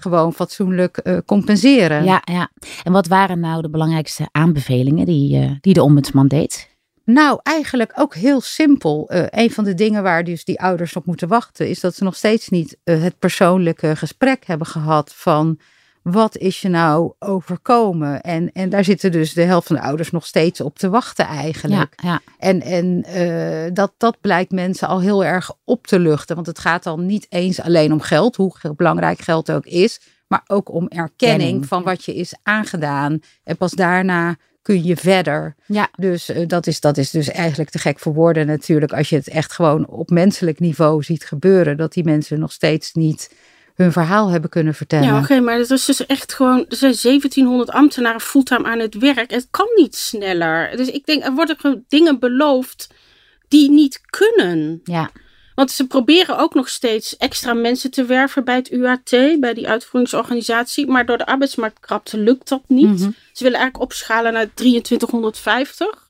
gewoon 0.00 0.32
fatsoenlijk 0.32 1.22
compenseren. 1.26 2.04
Ja, 2.04 2.22
ja. 2.24 2.50
En 2.84 2.92
wat 2.92 3.06
waren 3.06 3.40
nou 3.40 3.62
de 3.62 3.70
belangrijkste 3.70 4.28
aanbevelingen 4.32 5.06
die, 5.06 5.58
die 5.60 5.74
de 5.74 5.82
ombudsman 5.82 6.28
deed? 6.28 6.75
Nou, 7.06 7.40
eigenlijk 7.42 7.92
ook 7.94 8.14
heel 8.14 8.40
simpel. 8.40 9.08
Eh, 9.08 9.24
een 9.30 9.50
van 9.50 9.64
de 9.64 9.74
dingen 9.74 10.02
waar 10.02 10.24
dus 10.24 10.44
die 10.44 10.60
ouders 10.60 10.96
op 10.96 11.06
moeten 11.06 11.28
wachten, 11.28 11.68
is 11.68 11.80
dat 11.80 11.94
ze 11.94 12.04
nog 12.04 12.16
steeds 12.16 12.48
niet 12.48 12.76
eh, 12.84 13.02
het 13.02 13.18
persoonlijke 13.18 13.96
gesprek 13.96 14.46
hebben 14.46 14.66
gehad 14.66 15.14
van 15.14 15.58
wat 16.02 16.36
is 16.36 16.60
je 16.60 16.68
nou 16.68 17.12
overkomen? 17.18 18.20
En, 18.20 18.52
en 18.52 18.68
daar 18.68 18.84
zitten 18.84 19.12
dus 19.12 19.32
de 19.32 19.42
helft 19.42 19.66
van 19.66 19.76
de 19.76 19.82
ouders 19.82 20.10
nog 20.10 20.26
steeds 20.26 20.60
op 20.60 20.78
te 20.78 20.88
wachten 20.88 21.26
eigenlijk. 21.26 21.94
Ja, 22.02 22.08
ja. 22.08 22.20
En, 22.38 22.62
en 22.62 23.04
uh, 23.08 23.70
dat, 23.72 23.92
dat 23.96 24.20
blijkt 24.20 24.50
mensen 24.50 24.88
al 24.88 25.00
heel 25.00 25.24
erg 25.24 25.52
op 25.64 25.86
te 25.86 25.98
luchten. 25.98 26.34
Want 26.34 26.46
het 26.46 26.58
gaat 26.58 26.82
dan 26.82 27.06
niet 27.06 27.26
eens 27.28 27.60
alleen 27.60 27.92
om 27.92 28.00
geld, 28.00 28.36
hoe 28.36 28.52
belangrijk 28.76 29.20
geld 29.20 29.52
ook 29.52 29.66
is. 29.66 30.00
Maar 30.26 30.42
ook 30.46 30.72
om 30.72 30.88
erkenning 30.88 31.16
Kenning, 31.16 31.66
van 31.66 31.82
wat 31.82 32.04
je 32.04 32.14
is 32.14 32.34
aangedaan. 32.42 33.20
En 33.44 33.56
pas 33.56 33.72
daarna 33.72 34.36
kun 34.66 34.84
je 34.84 34.96
verder. 34.96 35.54
Ja. 35.66 35.88
Dus 35.96 36.30
uh, 36.30 36.46
dat, 36.46 36.66
is, 36.66 36.80
dat 36.80 36.96
is 36.96 37.10
dus 37.10 37.30
eigenlijk 37.30 37.70
te 37.70 37.78
gek 37.78 37.98
voor 37.98 38.14
woorden 38.14 38.46
natuurlijk. 38.46 38.92
Als 38.92 39.08
je 39.08 39.16
het 39.16 39.28
echt 39.28 39.52
gewoon 39.52 39.86
op 39.86 40.10
menselijk 40.10 40.60
niveau 40.60 41.02
ziet 41.02 41.24
gebeuren. 41.24 41.76
Dat 41.76 41.92
die 41.92 42.04
mensen 42.04 42.38
nog 42.38 42.52
steeds 42.52 42.92
niet 42.92 43.34
hun 43.74 43.92
verhaal 43.92 44.28
hebben 44.28 44.50
kunnen 44.50 44.74
vertellen. 44.74 45.06
Ja, 45.06 45.14
oké, 45.14 45.22
okay, 45.22 45.38
maar 45.38 45.58
dat 45.58 45.70
is 45.70 45.84
dus 45.84 46.06
echt 46.06 46.32
gewoon. 46.32 46.58
Er 46.68 46.76
zijn 46.76 46.94
1700 47.02 47.70
ambtenaren 47.70 48.20
fulltime 48.20 48.64
aan 48.64 48.78
het 48.78 48.98
werk. 48.98 49.30
Het 49.30 49.48
kan 49.50 49.68
niet 49.74 49.96
sneller. 49.96 50.76
Dus 50.76 50.88
ik 50.90 51.06
denk, 51.06 51.24
er 51.24 51.34
worden 51.34 51.84
dingen 51.88 52.18
beloofd 52.18 52.94
die 53.48 53.70
niet 53.70 54.00
kunnen. 54.06 54.80
Ja. 54.84 55.10
Want 55.56 55.70
ze 55.70 55.86
proberen 55.86 56.38
ook 56.38 56.54
nog 56.54 56.68
steeds 56.68 57.16
extra 57.16 57.54
mensen 57.54 57.90
te 57.90 58.04
werven 58.04 58.44
bij 58.44 58.54
het 58.54 58.72
UAT, 58.72 59.10
bij 59.40 59.54
die 59.54 59.68
uitvoeringsorganisatie. 59.68 60.86
Maar 60.86 61.06
door 61.06 61.18
de 61.18 61.26
arbeidsmarktkrapte 61.26 62.18
lukt 62.18 62.48
dat 62.48 62.62
niet. 62.66 62.86
Mm 62.86 62.96
-hmm. 62.96 63.14
Ze 63.32 63.44
willen 63.44 63.58
eigenlijk 63.58 63.90
opschalen 63.90 64.32
naar 64.32 64.54
2350. 64.54 66.08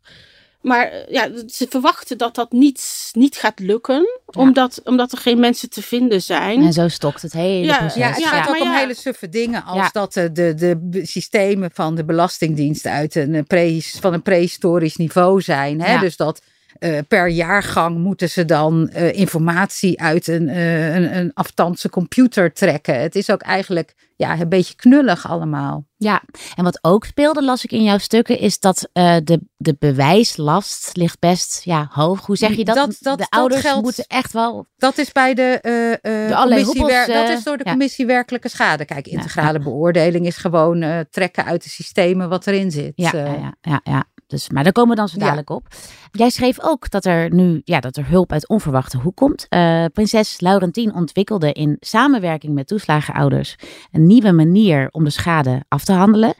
Maar 0.60 0.92
ja, 1.08 1.28
ze 1.46 1.66
verwachten 1.68 2.18
dat 2.18 2.34
dat 2.34 2.52
niet, 2.52 3.10
niet 3.12 3.36
gaat 3.36 3.58
lukken, 3.58 3.94
ja. 3.94 4.40
omdat, 4.40 4.80
omdat 4.84 5.12
er 5.12 5.18
geen 5.18 5.40
mensen 5.40 5.70
te 5.70 5.82
vinden 5.82 6.22
zijn. 6.22 6.62
En 6.62 6.72
zo 6.72 6.88
stokt 6.88 7.22
het 7.22 7.32
hele 7.32 7.66
ja, 7.66 7.78
proces. 7.78 7.96
Ja, 7.96 8.08
het 8.08 8.24
gaat 8.24 8.48
ook 8.48 8.60
om 8.60 8.72
hele 8.72 8.94
suffe 8.94 9.28
dingen, 9.28 9.64
als 9.64 9.78
ja. 9.78 9.88
dat 9.92 10.12
de, 10.12 10.32
de, 10.32 10.76
de 10.80 11.06
systemen 11.06 11.70
van 11.72 11.94
de 11.94 12.04
Belastingdienst 12.04 12.86
uit 12.86 13.14
een 13.14 13.44
pre, 13.46 13.80
van 14.00 14.12
een 14.12 14.22
prehistorisch 14.22 14.96
niveau 14.96 15.40
zijn. 15.40 15.80
Hè? 15.80 15.98
Dus 15.98 16.16
dat 16.16 16.40
uh, 16.80 16.98
per 17.08 17.28
jaargang 17.28 17.98
moeten 17.98 18.30
ze 18.30 18.44
dan 18.44 18.90
uh, 18.92 19.12
informatie 19.12 20.00
uit 20.00 20.26
een, 20.26 20.48
uh, 20.48 20.94
een, 20.94 21.16
een 21.16 21.30
aftandse 21.34 21.88
computer 21.88 22.52
trekken. 22.52 23.00
Het 23.00 23.16
is 23.16 23.30
ook 23.30 23.42
eigenlijk 23.42 23.94
ja, 24.16 24.40
een 24.40 24.48
beetje 24.48 24.74
knullig 24.74 25.28
allemaal. 25.28 25.84
Ja, 25.96 26.22
en 26.54 26.64
wat 26.64 26.78
ook 26.82 27.04
speelde, 27.04 27.44
las 27.44 27.64
ik 27.64 27.72
in 27.72 27.82
jouw 27.82 27.98
stukken, 27.98 28.38
is 28.38 28.58
dat 28.58 28.88
de, 28.92 29.40
de 29.56 29.76
bewijslast 29.78 30.96
ligt 30.96 31.18
best 31.18 31.60
ja, 31.64 31.88
hoog. 31.90 32.26
Hoe 32.26 32.36
zeg 32.36 32.56
je 32.56 32.64
dat? 32.64 32.76
dat, 32.76 32.96
dat 33.00 33.18
de 33.18 33.26
ouders 33.28 33.60
geldt, 33.60 33.82
moeten 33.82 34.04
echt 34.06 34.32
wel. 34.32 34.66
Dat 34.76 34.98
is 34.98 35.12
bij 35.12 35.34
de, 35.34 35.58
de 35.62 36.34
commissie. 36.36 36.80
Hoepels, 36.80 37.06
dat 37.06 37.28
is 37.28 37.42
door 37.42 37.56
de 37.56 37.64
commissie 37.64 38.06
werkelijke 38.06 38.48
schade. 38.48 38.84
Kijk, 38.84 39.06
integrale 39.06 39.58
ja, 39.58 39.64
beoordeling 39.64 40.26
is 40.26 40.36
gewoon 40.36 41.04
trekken 41.10 41.44
uit 41.44 41.62
de 41.62 41.68
systemen 41.68 42.28
wat 42.28 42.46
erin 42.46 42.70
zit. 42.70 42.92
Ja, 42.94 43.10
ja, 43.14 43.54
ja, 43.60 43.80
ja. 43.84 44.04
Dus, 44.26 44.50
maar 44.50 44.62
daar 44.64 44.72
komen 44.72 44.90
we 44.90 44.96
dan 44.96 45.08
zo 45.08 45.18
dadelijk 45.18 45.50
op. 45.50 45.68
Jij 46.16 46.30
schreef 46.30 46.56
ook 46.60 46.90
dat 46.90 47.04
er 47.04 47.34
nu 47.34 47.60
ja, 47.64 47.80
dat 47.80 47.96
er 47.96 48.08
hulp 48.08 48.32
uit 48.32 48.48
onverwachte 48.48 48.98
hoek 48.98 49.16
komt. 49.16 49.46
Uh, 49.50 49.84
prinses 49.92 50.40
Laurentien 50.40 50.94
ontwikkelde 50.94 51.52
in 51.52 51.76
samenwerking 51.80 52.54
met 52.54 52.66
toeslagenouders 52.66 53.56
een 53.92 54.06
nieuwe 54.06 54.32
manier 54.32 54.88
om 54.90 55.04
de 55.04 55.10
schade 55.10 55.64
af 55.68 55.84
te 55.84 55.92
handelen. 55.92 56.34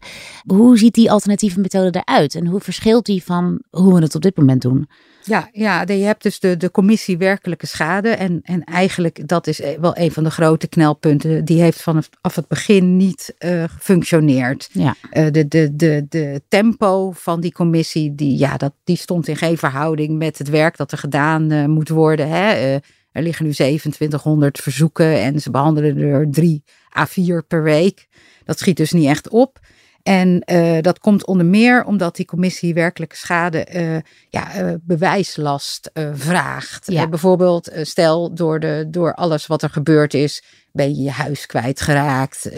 Hoe 0.46 0.78
ziet 0.78 0.94
die 0.94 1.10
alternatieve 1.10 1.60
methode 1.60 2.02
eruit 2.04 2.34
en 2.34 2.46
hoe 2.46 2.60
verschilt 2.60 3.06
die 3.06 3.24
van 3.24 3.62
hoe 3.70 3.94
we 3.94 4.00
het 4.02 4.14
op 4.14 4.22
dit 4.22 4.36
moment 4.36 4.62
doen? 4.62 4.88
Ja, 5.26 5.48
ja, 5.52 5.84
je 5.86 5.92
hebt 5.92 6.22
dus 6.22 6.40
de, 6.40 6.56
de 6.56 6.70
commissie 6.70 7.18
werkelijke 7.18 7.66
schade. 7.66 8.08
En, 8.08 8.40
en 8.42 8.64
eigenlijk, 8.64 9.28
dat 9.28 9.46
is 9.46 9.60
wel 9.80 9.96
een 9.96 10.12
van 10.12 10.24
de 10.24 10.30
grote 10.30 10.66
knelpunten. 10.66 11.44
Die 11.44 11.60
heeft 11.60 11.82
vanaf 11.82 12.08
het 12.22 12.48
begin 12.48 12.96
niet 12.96 13.34
uh, 13.38 13.64
gefunctioneerd. 13.66 14.68
Ja. 14.72 14.94
Uh, 15.12 15.26
de, 15.30 15.48
de, 15.48 15.76
de, 15.76 16.06
de 16.08 16.42
tempo 16.48 17.12
van 17.12 17.40
die 17.40 17.52
commissie, 17.52 18.14
die, 18.14 18.38
ja, 18.38 18.56
dat, 18.56 18.72
die 18.84 18.96
stond 18.96 19.28
in 19.28 19.36
geen 19.36 19.58
verhouding 19.70 20.18
met 20.18 20.38
het 20.38 20.48
werk 20.48 20.76
dat 20.76 20.92
er 20.92 20.98
gedaan 20.98 21.52
uh, 21.52 21.64
moet 21.64 21.88
worden. 21.88 22.28
Hè? 22.28 22.78
er 23.16 23.22
liggen 23.22 23.44
nu 23.44 23.52
2700 23.52 24.58
verzoeken 24.58 25.20
en 25.20 25.40
ze 25.40 25.50
behandelen 25.50 25.98
er 25.98 26.30
drie 26.30 26.64
A4 26.98 27.46
per 27.48 27.62
week. 27.62 28.06
Dat 28.44 28.58
schiet 28.58 28.76
dus 28.76 28.92
niet 28.92 29.06
echt 29.06 29.28
op. 29.28 29.58
En 30.06 30.42
uh, 30.52 30.80
dat 30.80 30.98
komt 30.98 31.26
onder 31.26 31.46
meer 31.46 31.84
omdat 31.84 32.16
die 32.16 32.26
commissie 32.26 32.74
werkelijke 32.74 33.16
schade 33.16 33.66
uh, 33.74 33.96
ja, 34.28 34.62
uh, 34.62 34.74
bewijslast 34.82 35.90
vraagt. 36.14 36.90
Ja. 36.90 37.08
bijvoorbeeld, 37.08 37.70
stel 37.82 38.34
door, 38.34 38.60
de, 38.60 38.86
door 38.90 39.14
alles 39.14 39.46
wat 39.46 39.62
er 39.62 39.70
gebeurd 39.70 40.14
is, 40.14 40.42
ben 40.72 40.94
je 40.94 41.02
je 41.02 41.10
huis 41.10 41.46
kwijtgeraakt, 41.46 42.50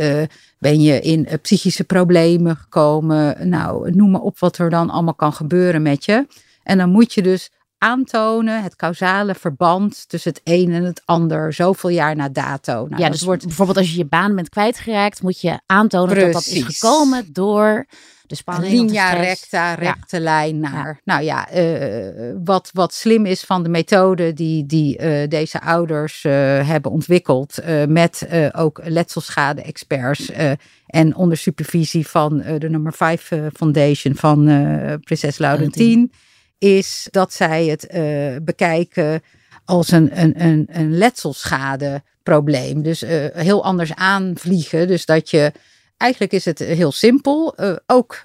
ben 0.58 0.80
je 0.80 1.00
in 1.00 1.28
psychische 1.42 1.84
problemen 1.84 2.56
gekomen. 2.56 3.48
Nou, 3.48 3.90
noem 3.90 4.10
maar 4.10 4.20
op 4.20 4.38
wat 4.38 4.58
er 4.58 4.70
dan 4.70 4.90
allemaal 4.90 5.14
kan 5.14 5.32
gebeuren 5.32 5.82
met 5.82 6.04
je. 6.04 6.26
En 6.68 6.78
dan 6.78 6.90
moet 6.90 7.14
je 7.14 7.22
dus 7.22 7.50
aantonen, 7.78 8.62
het 8.62 8.76
causale 8.76 9.34
verband 9.34 10.08
tussen 10.08 10.32
het 10.32 10.40
een 10.44 10.72
en 10.72 10.84
het 10.84 11.02
ander, 11.04 11.52
zoveel 11.52 11.90
jaar 11.90 12.16
na 12.16 12.28
dato. 12.28 12.86
Nou, 12.88 13.02
ja, 13.02 13.10
dus 13.10 13.22
wordt... 13.22 13.46
bijvoorbeeld 13.46 13.78
als 13.78 13.90
je 13.90 13.96
je 13.96 14.04
baan 14.04 14.34
bent 14.34 14.48
kwijtgeraakt, 14.48 15.22
moet 15.22 15.40
je 15.40 15.60
aantonen 15.66 16.14
Precies. 16.14 16.32
dat 16.32 16.44
dat 16.44 16.52
is 16.52 16.78
gekomen 16.78 17.32
door 17.32 17.86
de 18.26 18.34
spanning. 18.34 18.72
Linea 18.72 19.12
recta, 19.12 19.74
rechte 19.74 20.16
ja. 20.16 20.22
lijn 20.22 20.58
naar. 20.58 20.86
Ja. 20.86 21.00
Nou 21.04 21.22
ja, 21.22 21.54
uh, 21.54 22.34
wat, 22.44 22.70
wat 22.72 22.94
slim 22.94 23.26
is 23.26 23.42
van 23.42 23.62
de 23.62 23.68
methode 23.68 24.32
die, 24.32 24.66
die 24.66 25.02
uh, 25.02 25.28
deze 25.28 25.60
ouders 25.60 26.24
uh, 26.24 26.32
hebben 26.68 26.90
ontwikkeld, 26.90 27.58
met 27.88 28.28
ook 28.52 28.80
letselschade-experts 28.84 30.30
en 30.86 31.16
onder 31.16 31.36
supervisie 31.36 32.06
van 32.06 32.38
de 32.58 32.70
nummer 32.70 32.92
5 32.92 33.32
Foundation 33.52 34.14
van 34.14 34.44
Prinses 35.00 35.38
Laurentien 35.38 36.12
is 36.58 37.08
dat 37.10 37.32
zij 37.32 37.66
het 37.66 37.94
uh, 37.94 38.36
bekijken 38.42 39.22
als 39.64 39.90
een, 39.90 40.20
een, 40.20 40.42
een, 40.42 40.66
een 40.70 40.98
letselschadeprobleem. 40.98 42.82
Dus 42.82 43.02
uh, 43.02 43.10
heel 43.32 43.64
anders 43.64 43.94
aanvliegen. 43.94 44.86
Dus 44.86 45.06
dat 45.06 45.30
je. 45.30 45.52
Eigenlijk 45.96 46.32
is 46.32 46.44
het 46.44 46.58
heel 46.58 46.92
simpel. 46.92 47.54
Uh, 47.56 47.76
ook 47.86 48.22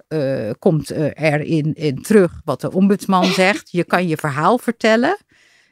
komt 0.60 0.90
erin 0.90 1.74
in 1.75 2.02
terug 2.02 2.32
wat 2.46 2.62
de 2.62 2.72
ombudsman 2.72 3.25
zegt. 3.44 3.72
Je 3.72 3.84
kan 3.84 4.08
je 4.08 4.18
verhaal 4.18 4.58
vertellen. 4.58 5.18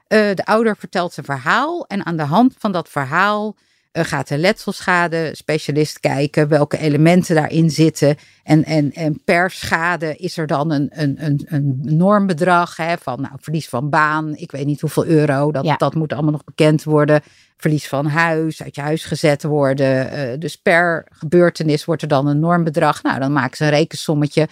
de 0.08 0.42
ouder 0.44 0.78
vertelt 0.78 1.14
zijn 1.14 1.26
verhaal. 1.26 1.86
En 1.88 2.06
aan 2.06 2.18
de 2.18 2.24
hand 2.24 2.56
van 2.58 2.72
dat 2.72 2.90
verhaal 2.90 3.56
gaat 3.92 4.28
de 4.28 4.38
letselschade 4.38 5.30
specialist 5.34 6.00
kijken 6.00 6.48
welke 6.48 6.78
elementen 6.78 7.36
daarin 7.36 7.70
zitten. 7.70 8.16
En, 8.44 8.64
en, 8.64 8.94
en 8.94 9.22
per 9.24 9.52
schade 9.52 10.16
is 10.16 10.38
er 10.38 10.48
dan 10.48 10.72
een, 10.72 10.90
een, 10.92 11.16
een, 11.26 11.46
een 11.50 11.80
normbedrag 11.84 12.76
hè, 12.78 12.98
van 12.98 13.22
nou, 13.22 13.34
verlies 13.40 13.70
van 13.70 13.90
baan, 13.90 14.36
ik 14.36 14.52
weet 14.52 14.66
niet 14.66 14.82
hoeveel 14.82 15.06
euro, 15.06 15.52
dat, 15.52 15.66
Ja. 15.66 15.76
dat 15.76 15.94
moet 15.96 16.14
allemaal 16.14 16.32
nog 16.32 16.44
bekend 16.44 16.84
worden. 16.84 17.22
Verlies 17.58 17.88
van 17.88 18.06
huis, 18.06 18.64
uit 18.64 18.76
je 18.76 18.82
huis 18.82 19.06
gezet 19.06 19.44
worden. 19.44 20.12
Eh, 20.12 20.40
dus 20.40 20.56
per 20.56 21.08
gebeurtenis 21.10 21.86
wordt 21.86 22.02
er 22.02 22.08
dan 22.08 22.28
een 22.28 22.40
normbedrag. 22.40 23.04
Nou, 23.04 23.20
dan 23.20 23.32
maken 23.32 23.58
ze 23.58 23.64
een 23.64 23.70
rekensommetje. 23.70 24.48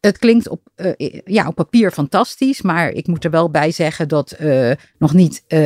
Het 0.00 0.18
klinkt 0.18 0.48
op, 0.48 0.60
eh, 0.74 1.20
ja, 1.24 1.46
op 1.46 1.54
papier 1.54 1.90
fantastisch, 1.90 2.62
maar 2.62 2.90
ik 2.90 3.06
moet 3.06 3.24
er 3.24 3.30
wel 3.30 3.50
bij 3.50 3.70
zeggen 3.70 4.08
dat 4.08 4.30
eh, 4.30 4.70
nog 4.98 5.12
niet 5.12 5.42
eh, 5.46 5.58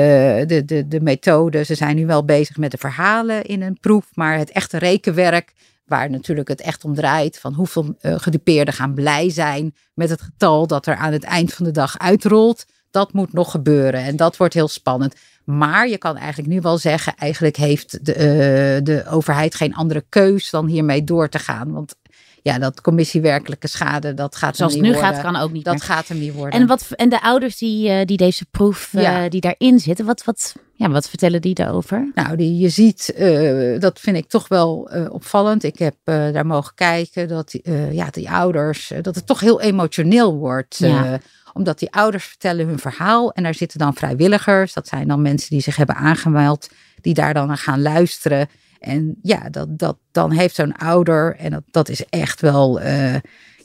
de, 0.47 0.63
de, 0.65 0.89
de 0.89 1.01
methode. 1.01 1.65
Ze 1.65 1.75
zijn 1.75 1.97
nu 1.97 2.07
wel 2.07 2.25
bezig 2.25 2.57
met 2.57 2.71
de 2.71 2.77
verhalen 2.77 3.45
in 3.45 3.63
een 3.63 3.79
proef, 3.81 4.07
maar 4.15 4.39
het 4.39 4.51
echte 4.51 4.79
rekenwerk, 4.79 5.53
waar 5.87 6.11
natuurlijk 6.11 6.49
het 6.49 6.61
echt 6.61 6.85
om 6.85 6.95
draait, 6.95 7.39
van 7.39 7.55
hoeveel 7.55 7.97
gedupeerden 8.01 8.75
gaan 8.75 8.95
blij 8.95 9.31
zijn 9.31 9.75
met 9.95 10.11
het 10.11 10.23
getal 10.23 10.67
dat 10.67 10.87
er 10.87 10.97
aan 10.97 11.13
het 11.13 11.25
eind 11.25 11.53
van 11.53 11.65
de 11.65 11.71
dag 11.71 11.99
uitrolt, 11.99 12.67
dat 12.91 13.13
moet 13.13 13.33
nog 13.33 13.51
gebeuren 13.51 14.01
en 14.01 14.17
dat 14.17 14.37
wordt 14.37 14.55
heel 14.55 14.69
spannend. 14.69 15.15
Maar 15.45 15.89
je 15.89 15.99
kan 15.99 16.17
eigenlijk 16.17 16.49
nu 16.49 16.61
wel 16.61 16.79
zeggen, 16.79 17.15
eigenlijk 17.17 17.57
heeft 17.57 18.05
de, 18.05 18.81
de 18.83 19.05
overheid 19.11 19.55
geen 19.55 19.75
andere 19.75 20.05
keus 20.09 20.51
dan 20.51 20.67
hiermee 20.67 21.05
door 21.05 21.29
te 21.29 21.39
gaan. 21.39 21.73
Want 21.73 21.95
ja, 22.45 22.59
dat 22.59 22.81
commissiewerkelijke 22.81 23.69
schade, 23.69 24.15
dat 24.15 24.37
gaat 24.37 24.57
Zoals 24.57 24.73
het 24.73 24.83
niet 24.83 24.91
nu 24.91 24.97
worden. 24.99 25.15
gaat, 25.15 25.25
kan 25.33 25.43
ook 25.43 25.53
niet 25.53 25.65
Dat 25.65 25.75
meer. 25.75 25.83
gaat 25.83 26.09
hem 26.09 26.19
niet 26.19 26.33
worden. 26.33 26.61
En, 26.61 26.67
wat, 26.67 26.89
en 26.91 27.09
de 27.09 27.23
ouders 27.23 27.59
die, 27.59 27.89
eh, 27.89 28.07
die 28.07 28.17
deze 28.17 28.45
proef, 28.51 28.95
eh, 28.95 29.23
die 29.29 29.41
daarin 29.41 29.79
zitten, 29.79 30.05
wat, 30.05 30.25
wat, 30.25 30.55
ja, 30.75 30.91
wat 30.91 31.09
vertellen 31.09 31.41
die 31.41 31.55
daarover? 31.55 32.11
Nou, 32.15 32.37
die, 32.37 32.59
je 32.59 32.69
ziet, 32.69 33.13
eh, 33.13 33.81
dat 33.81 34.01
vind 34.01 34.17
ik 34.17 34.29
toch 34.29 34.49
wel 34.49 34.91
opvallend. 35.11 35.63
Ik 35.63 35.79
heb 35.79 35.95
daar 36.05 36.47
mogen 36.47 36.75
kijken 36.75 37.29
dat 37.29 37.51
die, 37.51 37.73
ja, 37.93 38.09
die 38.11 38.31
ouders, 38.31 38.93
dat 39.03 39.15
het 39.15 39.27
toch 39.27 39.41
heel 39.41 39.61
emotioneel 39.61 40.35
wordt. 40.35 40.77
Ja. 40.79 41.19
omdat 41.53 41.79
die 41.79 41.93
ouders 41.93 42.25
vertellen 42.25 42.67
hun 42.67 42.79
verhaal 42.79 43.33
en 43.33 43.43
daar 43.43 43.55
zitten 43.55 43.79
dan 43.79 43.95
vrijwilligers. 43.95 44.73
Dat 44.73 44.89
zijn 44.89 45.09
dan 45.09 45.23
mensen 45.23 45.51
die 45.51 45.61
zich 45.61 45.77
hebben 45.77 45.97
aangemeld, 45.97 46.69
die 47.01 47.15
daar 47.15 47.35
dan 47.35 47.47
naar 47.47 47.59
gaan 47.59 47.83
luisteren. 47.83 48.49
En 48.85 49.19
ja, 49.23 49.49
dat, 49.51 49.79
dat, 49.79 49.97
dan 50.13 50.31
heeft 50.33 50.55
zo'n 50.55 50.77
ouder, 50.77 51.37
en 51.37 51.51
dat, 51.51 51.63
dat 51.71 51.89
is 51.89 52.05
echt 52.09 52.41
wel, 52.41 52.81
eh, 52.81 53.15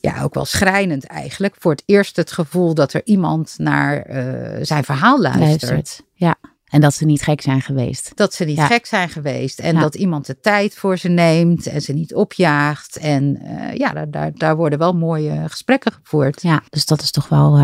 ja, 0.01 0.21
ook 0.23 0.33
wel 0.33 0.45
schrijnend 0.45 1.05
eigenlijk, 1.05 1.55
voor 1.59 1.71
het 1.71 1.83
eerst 1.85 2.15
het 2.15 2.31
gevoel 2.31 2.73
dat 2.73 2.93
er 2.93 3.01
iemand 3.03 3.53
naar 3.57 4.01
eh, 4.01 4.59
zijn 4.61 4.83
verhaal 4.83 5.21
luistert. 5.21 5.61
Luistert. 5.71 6.01
Ja. 6.13 6.35
En 6.65 6.81
dat 6.81 6.93
ze 6.93 7.05
niet 7.05 7.21
gek 7.21 7.41
zijn 7.41 7.61
geweest. 7.61 8.11
Dat 8.15 8.33
ze 8.33 8.45
niet 8.45 8.57
Ja. 8.57 8.65
gek 8.65 8.85
zijn 8.85 9.09
geweest. 9.09 9.59
En 9.59 9.75
Ja. 9.75 9.81
dat 9.81 9.95
iemand 9.95 10.25
de 10.25 10.39
tijd 10.39 10.75
voor 10.75 10.97
ze 10.97 11.07
neemt 11.09 11.67
en 11.67 11.81
ze 11.81 11.93
niet 11.93 12.13
opjaagt. 12.13 12.97
En 12.97 13.37
eh, 13.41 13.75
ja, 13.75 13.91
daar, 13.93 14.11
daar, 14.11 14.31
daar 14.33 14.55
worden 14.55 14.79
wel 14.79 14.93
mooie 14.93 15.43
gesprekken 15.47 15.91
gevoerd. 15.91 16.41
Ja, 16.41 16.61
dus 16.69 16.85
dat 16.85 17.01
is 17.01 17.11
toch 17.11 17.29
wel 17.29 17.57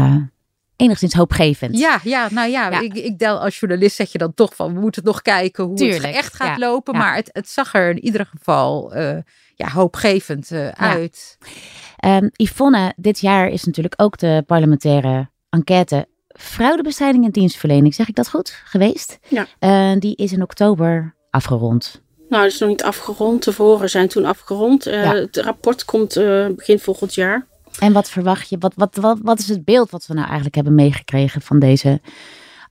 enigszins 0.76 1.14
hoopgevend. 1.14 1.78
Ja, 1.78 2.00
ja, 2.04 2.28
nou 2.32 2.50
ja, 2.50 2.70
Ja. 2.70 2.80
Ik, 2.80 2.94
ik 2.94 3.20
del 3.20 3.40
als 3.40 3.60
journalist 3.60 3.96
zeg 3.96 4.12
je 4.12 4.18
dan 4.18 4.34
toch 4.34 4.56
van 4.56 4.74
we 4.74 4.80
moeten 4.80 5.04
nog 5.04 5.22
kijken 5.22 5.64
hoe 5.64 5.76
Tuurlijk, 5.76 6.06
het 6.06 6.16
echt 6.16 6.34
gaat 6.34 6.60
ja, 6.60 6.68
lopen. 6.68 6.94
ja. 6.94 7.00
Maar 7.00 7.16
het, 7.16 7.30
het 7.32 7.50
zag 7.50 7.74
er 7.74 7.90
in 7.90 8.00
ieder 8.06 8.26
geval 8.26 8.94
eh, 8.94 9.18
ja, 9.56 9.70
hoopgevend 9.70 10.52
eh, 10.52 10.68
uit. 10.68 11.38
Ehm, 11.98 12.28
Yvonne, 12.36 12.94
dit 12.96 13.20
jaar 13.20 13.48
is 13.48 13.64
natuurlijk 13.64 13.94
ook 13.98 14.18
de 14.18 14.44
parlementaire 14.46 15.30
enquête 15.50 16.08
fraudebestrijding 16.28 17.26
en 17.26 17.32
dienstverlening. 17.32 17.94
Zeg 17.96 18.08
ik 18.08 18.16
dat 18.16 18.30
goed? 18.30 18.62
Geweest? 18.66 19.20
Ja. 19.28 19.46
Eh, 19.60 19.92
die 20.00 20.16
is 20.16 20.32
in 20.32 20.42
oktober 20.42 21.16
afgerond. 21.30 22.02
Nou, 22.30 22.44
dat 22.44 22.52
is 22.52 22.60
nog 22.60 22.70
niet 22.70 22.84
afgerond. 22.84 23.44
De 23.44 23.52
verhoren 23.54 23.90
zijn 23.90 24.08
toen 24.08 24.26
afgerond. 24.26 24.86
Eh, 24.86 25.04
Ja. 25.04 25.14
Het 25.16 25.38
rapport 25.38 25.86
komt 25.86 26.16
eh, 26.16 26.48
begin 26.48 26.80
volgend 26.80 27.14
jaar. 27.14 27.48
En 27.80 27.94
wat 27.94 28.10
verwacht 28.10 28.50
je? 28.50 28.58
Wat, 28.60 28.74
wat, 28.76 28.96
wat, 28.96 29.20
wat 29.22 29.40
is 29.40 29.50
het 29.50 29.66
beeld 29.66 29.90
wat 29.90 30.06
we 30.06 30.14
nou 30.14 30.26
eigenlijk 30.26 30.56
hebben 30.56 30.76
meegekregen 30.76 31.42
van 31.42 31.60
deze 31.60 32.02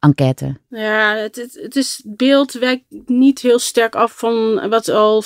enquête? 0.01 0.57
Ja, 0.69 1.15
het, 1.15 1.37
het, 1.37 1.77
is, 1.77 2.01
het 2.03 2.17
beeld 2.17 2.53
wijkt 2.53 2.85
niet 3.07 3.41
heel 3.41 3.59
sterk 3.59 3.95
af 3.95 4.19
van 4.19 4.69
wat 4.69 4.89
al 4.89 5.23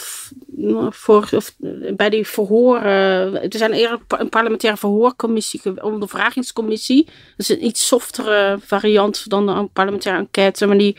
voor, 0.90 1.28
of, 1.34 1.54
bij 1.96 2.10
die 2.10 2.26
verhoren. 2.26 3.42
Er 3.42 3.58
zijn 3.58 3.72
eerder 3.72 4.00
een 4.08 4.28
parlementaire 4.28 4.78
verhoorcommissie, 4.78 5.82
ondervragingscommissie. 5.82 7.04
Dat 7.04 7.14
is 7.36 7.48
een 7.48 7.64
iets 7.64 7.86
softere 7.86 8.58
variant 8.60 9.30
dan 9.30 9.48
een 9.48 9.70
parlementaire 9.70 10.20
enquête, 10.20 10.66
maar 10.66 10.78
die 10.78 10.96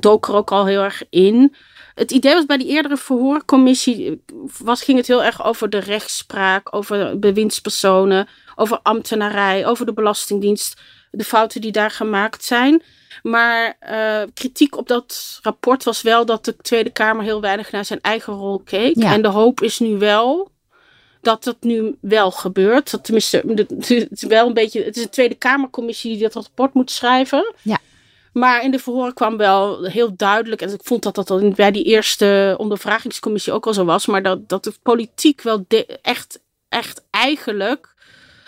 dook 0.00 0.28
er 0.28 0.34
ook 0.34 0.52
al 0.52 0.66
heel 0.66 0.82
erg 0.82 1.02
in. 1.10 1.54
Het 1.96 2.10
idee 2.10 2.34
was 2.34 2.46
bij 2.46 2.56
die 2.56 2.66
eerdere 2.66 2.96
verhoorcommissie, 2.96 4.22
was, 4.58 4.82
ging 4.82 4.98
het 4.98 5.06
heel 5.06 5.24
erg 5.24 5.44
over 5.44 5.70
de 5.70 5.78
rechtspraak, 5.78 6.74
over 6.74 7.18
bewindspersonen, 7.18 8.28
over 8.56 8.78
ambtenarij, 8.82 9.66
over 9.66 9.86
de 9.86 9.92
Belastingdienst, 9.92 10.80
de 11.10 11.24
fouten 11.24 11.60
die 11.60 11.72
daar 11.72 11.90
gemaakt 11.90 12.44
zijn. 12.44 12.82
Maar 13.22 13.76
eh, 13.80 14.22
kritiek 14.34 14.76
op 14.76 14.88
dat 14.88 15.38
rapport 15.42 15.84
was 15.84 16.02
wel 16.02 16.26
dat 16.26 16.44
de 16.44 16.56
Tweede 16.56 16.90
Kamer 16.90 17.24
heel 17.24 17.40
weinig 17.40 17.72
naar 17.72 17.84
zijn 17.84 18.00
eigen 18.00 18.32
rol 18.32 18.58
keek. 18.58 18.96
Ja. 18.96 19.12
En 19.12 19.22
de 19.22 19.28
hoop 19.28 19.60
is 19.62 19.78
nu 19.78 19.96
wel 19.96 20.50
dat 21.20 21.44
het 21.44 21.62
nu 21.62 21.96
wel 22.00 22.30
gebeurt. 22.30 22.90
Dat 22.90 23.04
tenminste, 23.04 23.42
het 23.46 24.10
is 24.10 24.22
wel 24.22 24.46
een 24.46 24.54
beetje. 24.54 24.82
Het 24.82 24.96
is 24.96 25.02
een 25.02 25.10
Tweede 25.10 25.34
Kamercommissie 25.34 26.12
die 26.12 26.22
dat 26.22 26.34
rapport 26.34 26.74
moet 26.74 26.90
schrijven. 26.90 27.54
Ja. 27.62 27.78
Maar 28.38 28.62
in 28.62 28.70
de 28.70 28.78
verhoren 28.78 29.14
kwam 29.14 29.36
wel 29.36 29.84
heel 29.84 30.16
duidelijk, 30.16 30.62
en 30.62 30.72
ik 30.72 30.80
vond 30.84 31.02
dat 31.02 31.14
dat 31.14 31.30
al 31.30 31.50
bij 31.50 31.70
die 31.70 31.84
eerste 31.84 32.54
ondervragingscommissie 32.58 33.52
ook 33.52 33.66
al 33.66 33.74
zo 33.74 33.84
was, 33.84 34.06
maar 34.06 34.22
dat, 34.22 34.48
dat 34.48 34.64
de 34.64 34.72
politiek 34.82 35.42
wel 35.42 35.64
de- 35.68 35.98
echt, 36.02 36.40
echt 36.68 37.04
eigenlijk 37.10 37.94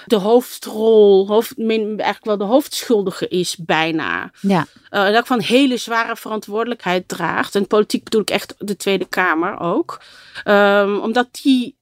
de 0.07 0.17
hoofdrol, 0.17 1.27
hoofd, 1.29 1.59
eigenlijk 1.59 2.25
wel 2.25 2.37
de 2.37 2.45
hoofdschuldige 2.45 3.29
is 3.29 3.57
bijna. 3.57 4.31
Ja, 4.41 4.67
Eh 4.91 5.07
en 5.07 5.17
ook 5.17 5.27
van 5.27 5.41
hele 5.41 5.77
zware 5.77 6.17
verantwoordelijkheid 6.17 7.09
draagt. 7.09 7.55
En 7.55 7.67
politiek 7.67 8.05
bedoel 8.05 8.21
ik 8.21 8.31
echt 8.31 8.55
de 8.59 8.77
Tweede 8.77 9.05
Kamer 9.05 9.59
ook. 9.61 10.01
Ehm, 10.45 10.97
omdat 10.97 11.29
die, 11.43 11.77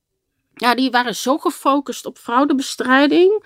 ja, 0.55 0.75
die 0.75 0.91
waren 0.91 1.15
zo 1.17 1.39
gefocust 1.39 2.07
op 2.07 2.19
fraudebestrijding. 2.19 3.45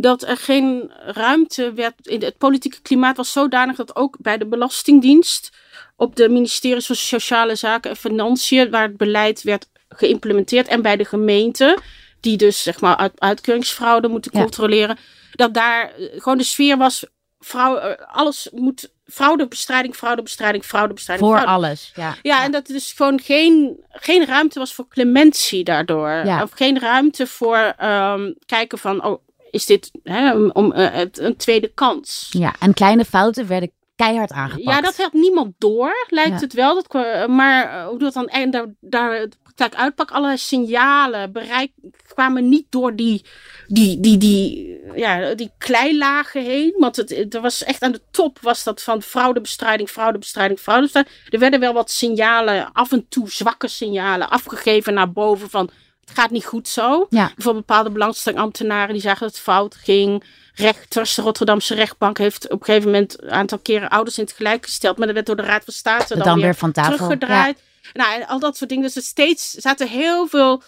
Dat 0.00 0.22
er 0.22 0.36
geen 0.36 0.90
ruimte 1.04 1.72
werd. 1.72 2.06
In 2.06 2.22
het 2.22 2.38
politieke 2.38 2.80
klimaat 2.82 3.16
was 3.16 3.32
zodanig 3.32 3.76
dat 3.76 3.96
ook 3.96 4.16
bij 4.20 4.38
de 4.38 4.46
Belastingdienst. 4.46 5.50
op 5.96 6.16
de 6.16 6.28
ministeries 6.28 6.86
van 6.86 6.96
Sociale 6.96 7.54
Zaken 7.54 7.90
en 7.90 7.96
Financiën. 7.96 8.70
waar 8.70 8.82
het 8.82 8.96
beleid 8.96 9.42
werd 9.42 9.68
geïmplementeerd. 9.88 10.68
en 10.68 10.82
bij 10.82 10.96
de 10.96 11.04
gemeente. 11.04 11.78
die 12.20 12.36
dus 12.36 12.62
zeg 12.62 12.80
maar 12.80 12.96
uit, 12.96 13.12
uitkeringsfraude 13.20 14.08
moeten 14.08 14.30
Ja. 14.34 14.40
controleren. 14.40 14.98
dat 15.32 15.54
daar 15.54 15.90
eh, 15.94 16.06
gewoon 16.22 16.38
de 16.38 16.44
sfeer 16.44 16.76
was. 16.76 17.04
Vrouw, 17.40 17.76
eh, 17.76 18.06
alles 18.06 18.48
moet. 18.52 18.92
fraudebestrijding, 19.06 19.96
fraudebestrijding, 19.96 20.64
fraudebestrijding. 20.64 21.28
voor 21.28 21.38
fraude. 21.40 21.66
alles. 21.66 21.92
Ja, 21.94 22.14
Ja, 22.22 22.44
en 22.44 22.50
dat 22.52 22.66
er 22.68 22.72
dus 22.72 22.92
gewoon 22.92 23.20
geen, 23.20 23.84
geen 23.90 24.26
ruimte 24.26 24.58
was 24.58 24.74
voor 24.74 24.88
clementie 24.88 25.64
daardoor. 25.64 26.08
Ja. 26.10 26.42
Of 26.42 26.50
geen 26.50 26.78
ruimte 26.78 27.26
voor 27.26 27.74
ehm, 27.78 28.32
kijken 28.46 28.78
van, 28.78 29.04
oh, 29.04 29.22
is 29.50 29.66
dit 29.66 29.90
hè, 30.02 30.36
om, 30.36 30.72
eh, 30.72 31.04
een 31.12 31.36
tweede 31.36 31.68
kans? 31.74 32.28
ja, 32.30 32.54
en 32.58 32.74
kleine 32.74 33.04
fouten 33.04 33.46
werden 33.46 33.70
keihard 33.96 34.30
aangepakt. 34.32 34.64
Ja, 34.76 34.80
dat 34.80 34.96
had 34.96 35.12
niemand 35.12 35.54
door, 35.58 36.06
lijkt 36.08 36.30
Ja. 36.30 36.38
het 36.38 36.52
wel. 36.52 36.74
Dat, 36.74 36.86
kwa- 36.86 37.26
maar 37.26 37.64
eh, 37.64 37.86
hoe 37.86 37.98
dat 37.98 38.12
dan 38.12 38.26
en 38.28 38.50
daar, 38.50 38.66
daar 38.80 39.20
de 39.28 39.36
praktijk 39.42 39.74
uitpakt, 39.74 40.10
alle 40.12 40.36
signalen 40.36 41.32
bereik, 41.32 41.72
kwamen 42.14 42.48
niet 42.48 42.66
door 42.70 42.96
die, 42.96 43.24
die, 43.66 44.00
die, 44.00 44.16
die, 44.18 44.78
ja, 44.94 45.34
die 45.34 45.50
kleilagen 45.58 46.42
heen. 46.44 46.74
Want 46.78 46.96
het, 46.96 47.10
het 47.10 47.34
er 47.34 47.40
was 47.40 47.64
echt 47.64 47.82
aan 47.82 47.92
de 47.92 48.00
top 48.10 48.38
was 48.40 48.64
dat 48.64 48.82
van 48.82 49.02
fraudebestrijding, 49.02 49.88
fraudebestrijding, 49.88 50.58
fraudebestrijding. 50.60 51.14
Er 51.30 51.38
werden 51.38 51.60
wel 51.60 51.72
wat 51.72 51.90
signalen, 51.90 52.72
af 52.72 52.92
en 52.92 53.06
toe 53.08 53.30
zwakke 53.30 53.68
signalen, 53.68 54.30
afgegeven 54.30 54.94
naar 54.94 55.12
boven 55.12 55.50
van 55.50 55.70
het 56.00 56.18
gaat 56.18 56.30
niet 56.30 56.44
goed 56.44 56.68
zo. 56.68 57.06
Ja. 57.10 57.32
Bijvoorbeeld 57.34 57.66
bepaalde 57.66 57.90
belangstellingambtenaren 57.90 58.92
die 58.92 59.02
zagen 59.02 59.20
dat 59.20 59.30
het 59.30 59.40
fout 59.40 59.74
ging. 59.74 60.24
Rechters, 60.54 61.14
de 61.14 61.22
Rotterdamse 61.22 61.74
rechtbank 61.74 62.18
heeft 62.18 62.44
op 62.44 62.60
een 62.60 62.64
gegeven 62.64 62.90
moment 62.90 63.22
een 63.22 63.30
aantal 63.30 63.58
keren 63.58 63.88
ouders 63.88 64.18
in 64.18 64.24
het 64.24 64.32
gelijk 64.32 64.64
gesteld. 64.64 64.96
Maar 64.96 65.06
dat 65.06 65.14
werd 65.14 65.26
door 65.26 65.36
de 65.36 65.42
Raad 65.42 65.64
van 65.64 65.72
State 65.72 66.14
dan, 66.14 66.24
dan 66.24 66.34
weer 66.34 66.44
weer 66.44 66.54
van 66.54 66.72
tafel. 66.72 66.92
teruggedraaid. 66.92 67.62
Nou, 67.92 68.14
en 68.20 68.26
al 68.26 68.38
dat 68.38 68.56
soort 68.56 68.70
dingen. 68.70 68.84
Dus 68.84 68.96
er 68.96 69.02
steeds 69.02 69.50
zaten 69.50 69.88
heel 69.88 70.26
veel. 70.26 70.62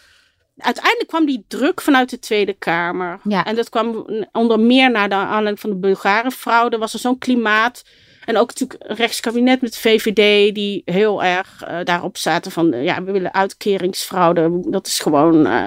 Uiteindelijk 0.56 1.08
kwam 1.08 1.26
die 1.26 1.44
druk 1.48 1.80
vanuit 1.80 2.10
de 2.10 2.18
Tweede 2.18 2.52
Kamer. 2.52 3.20
Ja. 3.24 3.44
En 3.44 3.54
dat 3.54 3.68
kwam 3.68 4.06
onder 4.32 4.60
meer 4.60 4.90
naar 4.90 5.08
de 5.08 5.14
aanleiding 5.14 5.60
van 5.60 5.70
de 5.70 5.76
Bulgarenfraude. 5.76 6.78
Was 6.78 6.92
er 6.92 6.98
zo'n 6.98 7.18
klimaat. 7.18 7.82
En 8.24 8.36
ook 8.38 8.48
natuurlijk 8.48 8.80
een 8.90 8.96
rechtskabinet 8.96 9.60
met 9.60 9.76
VVD 9.78 10.54
die 10.54 10.82
heel 10.84 11.22
erg 11.22 11.62
eh, 11.62 11.76
daarop 11.84 12.16
zaten 12.16 12.50
van 12.52 12.72
eh, 12.72 12.84
ja, 12.84 13.02
we 13.02 13.12
willen 13.12 13.34
uitkeringsfraude. 13.34 14.60
Dat 14.64 14.86
is 14.86 14.98
gewoon 14.98 15.46
eh, 15.46 15.64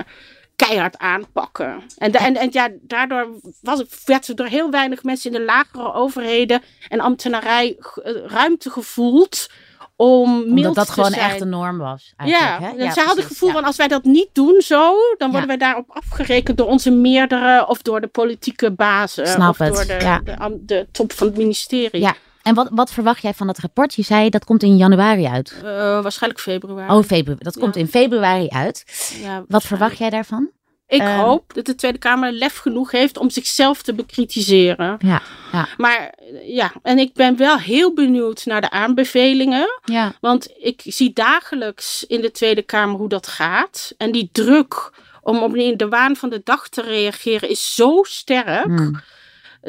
keihard 0.55 0.97
aanpakken. 0.97 1.83
En, 1.97 2.11
da- 2.11 2.19
en, 2.19 2.35
en 2.35 2.47
ja, 2.51 2.69
daardoor 2.81 3.27
was, 3.61 3.79
het- 3.79 4.01
werd 4.05 4.27
er 4.27 4.35
door 4.35 4.45
heel 4.47 4.69
weinig 4.71 5.03
mensen 5.03 5.31
in 5.31 5.37
de 5.39 5.45
lagere 5.45 5.93
overheden 5.93 6.61
en 6.87 6.99
ambtenarij 6.99 7.77
ruimte 8.25 8.69
gevoeld 8.69 9.49
om 9.97 10.41
Omdat 10.43 10.75
dat 10.75 10.89
gewoon 10.89 11.11
zijn. 11.11 11.29
echt 11.29 11.39
de 11.39 11.45
norm 11.45 11.77
was. 11.77 12.13
Ja, 12.25 12.59
hè? 12.61 12.91
zij 12.91 13.03
hadden 13.03 13.23
het 13.23 13.33
gevoel 13.33 13.49
ja. 13.49 13.55
van 13.55 13.63
als 13.63 13.75
wij 13.75 13.87
dat 13.87 14.03
niet 14.03 14.29
doen 14.33 14.61
zo, 14.61 14.93
dan 15.17 15.31
worden 15.31 15.39
Ja. 15.41 15.57
wij 15.57 15.57
daarop 15.57 15.85
afgerekend 15.89 16.57
door 16.57 16.67
onze 16.67 16.91
meerdere 16.91 17.67
of 17.67 17.81
door 17.81 18.01
de 18.01 18.07
politieke 18.07 18.71
bazen. 18.71 19.27
Snap 19.27 19.49
of 19.49 19.57
het, 19.57 19.73
door 19.73 19.85
de, 19.85 19.97
ja. 19.99 20.19
de, 20.23 20.57
de 20.65 20.87
top 20.91 21.11
van 21.13 21.27
het 21.27 21.37
ministerie. 21.37 22.01
Ja. 22.01 22.15
En 22.45 22.53
wat, 22.55 22.67
wat 22.71 22.91
verwacht 22.91 23.21
jij 23.21 23.33
van 23.33 23.47
dat 23.47 23.57
rapport? 23.57 23.93
Je 23.95 24.01
zei 24.01 24.29
dat 24.29 24.45
komt 24.45 24.63
in 24.63 24.77
januari 24.77 25.25
uit. 25.25 25.53
Eh, 25.57 25.63
waarschijnlijk 26.01 26.41
februari. 26.41 26.93
Oh, 26.93 27.03
februari. 27.03 27.43
Dat 27.43 27.53
Ja. 27.55 27.61
komt 27.61 27.75
in 27.75 27.87
februari 27.87 28.47
uit. 28.49 28.83
Ja, 29.21 29.43
Wat 29.47 29.63
verwacht 29.63 29.97
jij 29.97 30.09
daarvan? 30.09 30.49
Ik 30.87 31.01
Ehm. 31.01 31.19
hoop 31.19 31.53
dat 31.53 31.65
de 31.65 31.75
Tweede 31.75 31.97
Kamer 31.97 32.31
lef 32.31 32.57
genoeg 32.57 32.91
heeft 32.91 33.17
om 33.17 33.29
zichzelf 33.29 33.81
te 33.81 33.93
bekritiseren. 33.93 34.95
Ja, 34.99 35.21
ja, 35.51 35.67
Maar 35.77 35.97
eh, 36.17 36.55
ja, 36.55 36.71
en 36.81 36.97
ik 36.99 37.13
ben 37.13 37.37
wel 37.37 37.57
heel 37.59 37.93
benieuwd 37.93 38.45
naar 38.45 38.61
de 38.61 38.69
aanbevelingen. 38.69 39.67
ja. 39.85 40.13
Want 40.21 40.47
ik 40.59 40.81
zie 40.85 41.13
dagelijks 41.13 42.03
in 42.07 42.21
de 42.21 42.31
Tweede 42.31 42.61
Kamer 42.61 42.97
hoe 42.97 43.09
dat 43.09 43.27
gaat. 43.27 43.93
En 43.97 44.11
die 44.11 44.29
druk 44.31 44.91
om 45.21 45.37
op 45.43 45.53
de 45.53 45.87
waan 45.89 46.15
van 46.15 46.29
de 46.29 46.41
dag 46.43 46.69
te 46.69 46.81
reageren 46.81 47.49
is 47.49 47.75
zo 47.75 48.03
sterk. 48.03 48.63
Hmm. 48.65 48.99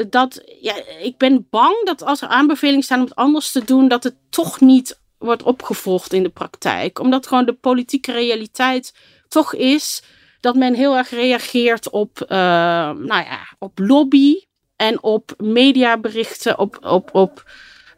Dat 0.08 0.42
ja, 0.60 0.74
ik 1.00 1.16
ben 1.16 1.46
bang 1.50 1.84
dat 1.84 2.02
als 2.02 2.22
er 2.22 2.28
aanbevelingen 2.28 2.82
staan 2.82 2.98
om 2.98 3.04
het 3.04 3.14
anders 3.14 3.52
te 3.52 3.64
doen, 3.64 3.88
dat 3.88 4.04
het 4.04 4.14
toch 4.30 4.60
niet 4.60 5.00
wordt 5.18 5.42
opgevolgd 5.42 6.12
in 6.12 6.22
de 6.22 6.28
praktijk. 6.28 6.98
Omdat 6.98 7.26
gewoon 7.26 7.46
de 7.46 7.52
politieke 7.52 8.12
realiteit 8.12 8.94
toch 9.28 9.54
is 9.54 10.02
dat 10.40 10.54
men 10.54 10.74
heel 10.74 10.96
erg 10.96 11.10
reageert 11.10 11.90
op, 11.90 12.20
eh, 12.20 12.38
nou 12.90 13.24
ja, 13.24 13.54
op 13.58 13.78
lobby 13.78 14.44
en 14.76 15.02
op 15.02 15.34
mediaberichten, 15.38 16.58
op, 16.58 16.78
op, 16.84 17.14
op 17.14 17.50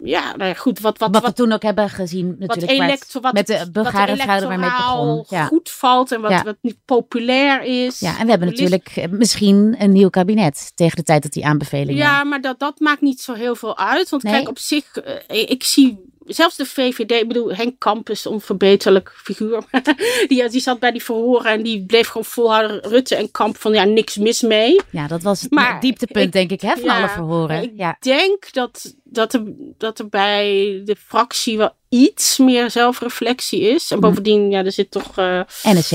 ja, 0.02 0.36
nou 0.36 0.48
ja, 0.48 0.54
goed, 0.54 0.80
wat, 0.80 0.98
wat, 0.98 1.10
Wat, 1.10 1.22
wat, 1.22 1.30
we 1.30 1.42
toen 1.42 1.52
ook 1.52 1.62
hebben 1.62 1.90
gezien 1.90 2.36
natuurlijk. 2.38 3.04
wat, 3.20 3.32
met 3.32 3.46
de 3.46 3.68
Bulgare 3.72 4.16
fraude 4.16 4.46
waarmee 4.46 4.70
het 4.70 4.78
begon. 4.78 5.24
Ja. 5.28 5.44
goed 5.46 5.70
valt 5.70 6.12
en 6.12 6.20
wat, 6.20 6.30
Ja. 6.30 6.42
wat 6.42 6.56
niet 6.60 6.76
populair 6.84 7.62
is. 7.62 7.98
ja, 8.00 8.18
en 8.18 8.24
we 8.24 8.30
hebben 8.30 8.48
natuurlijk 8.48 8.92
eh, 8.94 9.08
misschien 9.08 9.74
een 9.78 9.92
nieuw 9.92 10.08
kabinet 10.08 10.72
tegen 10.74 10.96
de 10.96 11.02
tijd 11.02 11.22
dat 11.22 11.32
die 11.32 11.46
aanbevelingen... 11.46 11.96
Ja, 11.96 12.24
maar 12.24 12.40
dat, 12.40 12.58
dat 12.58 12.80
maakt 12.80 13.00
niet 13.00 13.20
zo 13.20 13.32
heel 13.32 13.54
veel 13.54 13.78
uit. 13.78 14.08
Want 14.08 14.22
Nee? 14.22 14.32
kijk, 14.32 14.48
op 14.48 14.58
zich, 14.58 14.96
eh, 14.96 15.40
ik 15.50 15.64
zie 15.64 16.16
zelfs 16.28 16.56
de 16.56 16.66
VVD, 16.66 17.10
ik 17.10 17.28
bedoel, 17.28 17.54
Henk 17.54 17.74
Kamp 17.78 18.10
is 18.10 18.24
een 18.24 18.32
onverbeterlijk 18.32 19.12
figuur. 19.16 19.62
die, 20.28 20.48
die 20.48 20.60
zat 20.60 20.78
bij 20.78 20.90
die 20.90 21.04
verhoren 21.04 21.50
en 21.50 21.62
die 21.62 21.84
bleef 21.84 22.06
gewoon 22.06 22.24
volhouden. 22.24 22.80
Rutte 22.82 23.16
en 23.16 23.30
Kamp 23.30 23.56
van 23.56 23.72
ja, 23.72 23.84
niks 23.84 24.16
mis 24.16 24.40
mee. 24.40 24.80
Ja, 24.90 25.06
dat 25.06 25.22
was 25.22 25.40
het 25.40 25.50
maar 25.50 25.80
dieptepunt, 25.80 26.24
ik, 26.24 26.32
denk 26.32 26.50
ik, 26.50 26.60
hè, 26.60 26.72
van 26.72 26.84
ja, 26.84 26.98
alle 26.98 27.08
verhoren. 27.08 27.62
Ik 27.62 27.72
ja. 27.74 27.96
denk 28.00 28.52
dat, 28.52 28.94
dat, 29.04 29.34
er, 29.34 29.42
dat 29.78 29.98
er 29.98 30.08
bij 30.08 30.44
de 30.84 30.96
fractie 31.06 31.56
wel 31.56 31.70
iets 31.88 32.38
meer 32.38 32.70
zelfreflectie 32.70 33.60
is. 33.60 33.90
En 33.90 34.00
bovendien, 34.00 34.50
ja, 34.50 34.64
er 34.64 34.72
zit 34.72 34.90
toch. 34.90 35.18
Uh, 35.18 35.40
NSC. 35.62 35.90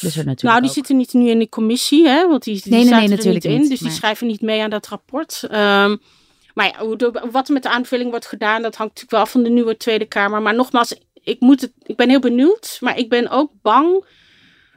Dus 0.00 0.16
er 0.16 0.24
natuurlijk 0.24 0.42
nou, 0.42 0.60
die 0.60 0.68
ook. 0.68 0.74
zitten 0.74 0.96
niet 0.96 1.12
nu 1.12 1.28
in 1.28 1.38
die 1.38 1.48
commissie, 1.48 2.08
hè? 2.08 2.28
Want 2.28 2.42
die, 2.42 2.60
die 2.62 2.72
nee, 2.72 2.84
nee, 2.84 2.92
nee, 2.92 3.02
er 3.02 3.08
natuurlijk 3.08 3.44
niet 3.44 3.54
in. 3.54 3.60
niet, 3.60 3.70
dus 3.70 3.78
die 3.78 3.90
schrijven 3.90 4.26
niet 4.26 4.40
mee 4.40 4.62
aan 4.62 4.70
dat 4.70 4.86
rapport. 4.86 5.42
Ehm, 5.50 5.96
maar 6.60 6.68
ja, 6.78 6.84
hoe 6.86 6.96
de- 6.96 7.26
wat 7.30 7.46
er 7.48 7.52
met 7.54 7.62
de 7.62 7.68
aanvulling 7.68 8.10
wordt 8.10 8.26
gedaan, 8.26 8.62
dat 8.62 8.76
hangt 8.76 8.92
natuurlijk 8.94 9.10
wel 9.10 9.20
af 9.20 9.30
van 9.30 9.42
de 9.42 9.50
nieuwe 9.50 9.76
Tweede 9.76 10.04
Kamer. 10.06 10.42
Maar 10.42 10.54
nogmaals, 10.54 10.94
ik, 11.22 11.40
moet 11.40 11.60
het, 11.60 11.72
ik 11.82 11.96
ben 11.96 12.08
heel 12.08 12.20
benieuwd. 12.20 12.76
Maar 12.80 12.98
ik 12.98 13.08
ben 13.08 13.28
ook 13.28 13.50
bang 13.62 14.04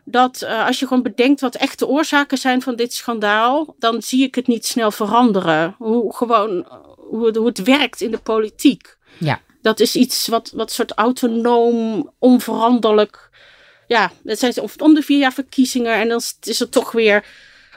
dat 0.05 0.41
eh, 0.41 0.65
als 0.65 0.79
je 0.79 0.87
gewoon 0.87 1.03
bedenkt 1.03 1.41
wat 1.41 1.55
echt 1.55 1.79
de 1.79 1.87
oorzaken 1.87 2.37
zijn 2.37 2.61
van 2.61 2.75
dit 2.75 2.93
schandaal, 2.93 3.75
dan 3.79 4.01
zie 4.01 4.23
ik 4.23 4.35
het 4.35 4.47
niet 4.47 4.65
snel 4.65 4.91
veranderen. 4.91 5.75
Hoe, 5.77 6.15
gewoon, 6.15 6.63
eh, 6.65 6.77
hoe, 6.97 7.25
het- 7.25 7.35
hoe 7.35 7.47
het 7.47 7.63
werkt 7.63 8.01
in 8.01 8.11
de 8.11 8.17
politiek. 8.17 8.97
Ja. 9.19 9.41
Dat 9.61 9.79
is 9.79 9.95
iets 9.95 10.27
wat, 10.27 10.51
wat 10.55 10.71
soort 10.71 10.91
autonoom, 10.91 12.11
onveranderlijk. 12.19 13.29
Ja, 13.87 14.11
dat 14.23 14.39
zijn 14.39 14.59
om, 14.61 14.69
om 14.77 14.93
de 14.93 15.01
vier 15.01 15.19
jaar 15.19 15.33
verkiezingen 15.33 15.93
en 15.93 16.07
dan 16.09 16.21
is- 16.41 16.59
het 16.59 16.71
toch 16.71 16.91
weer. 16.91 17.25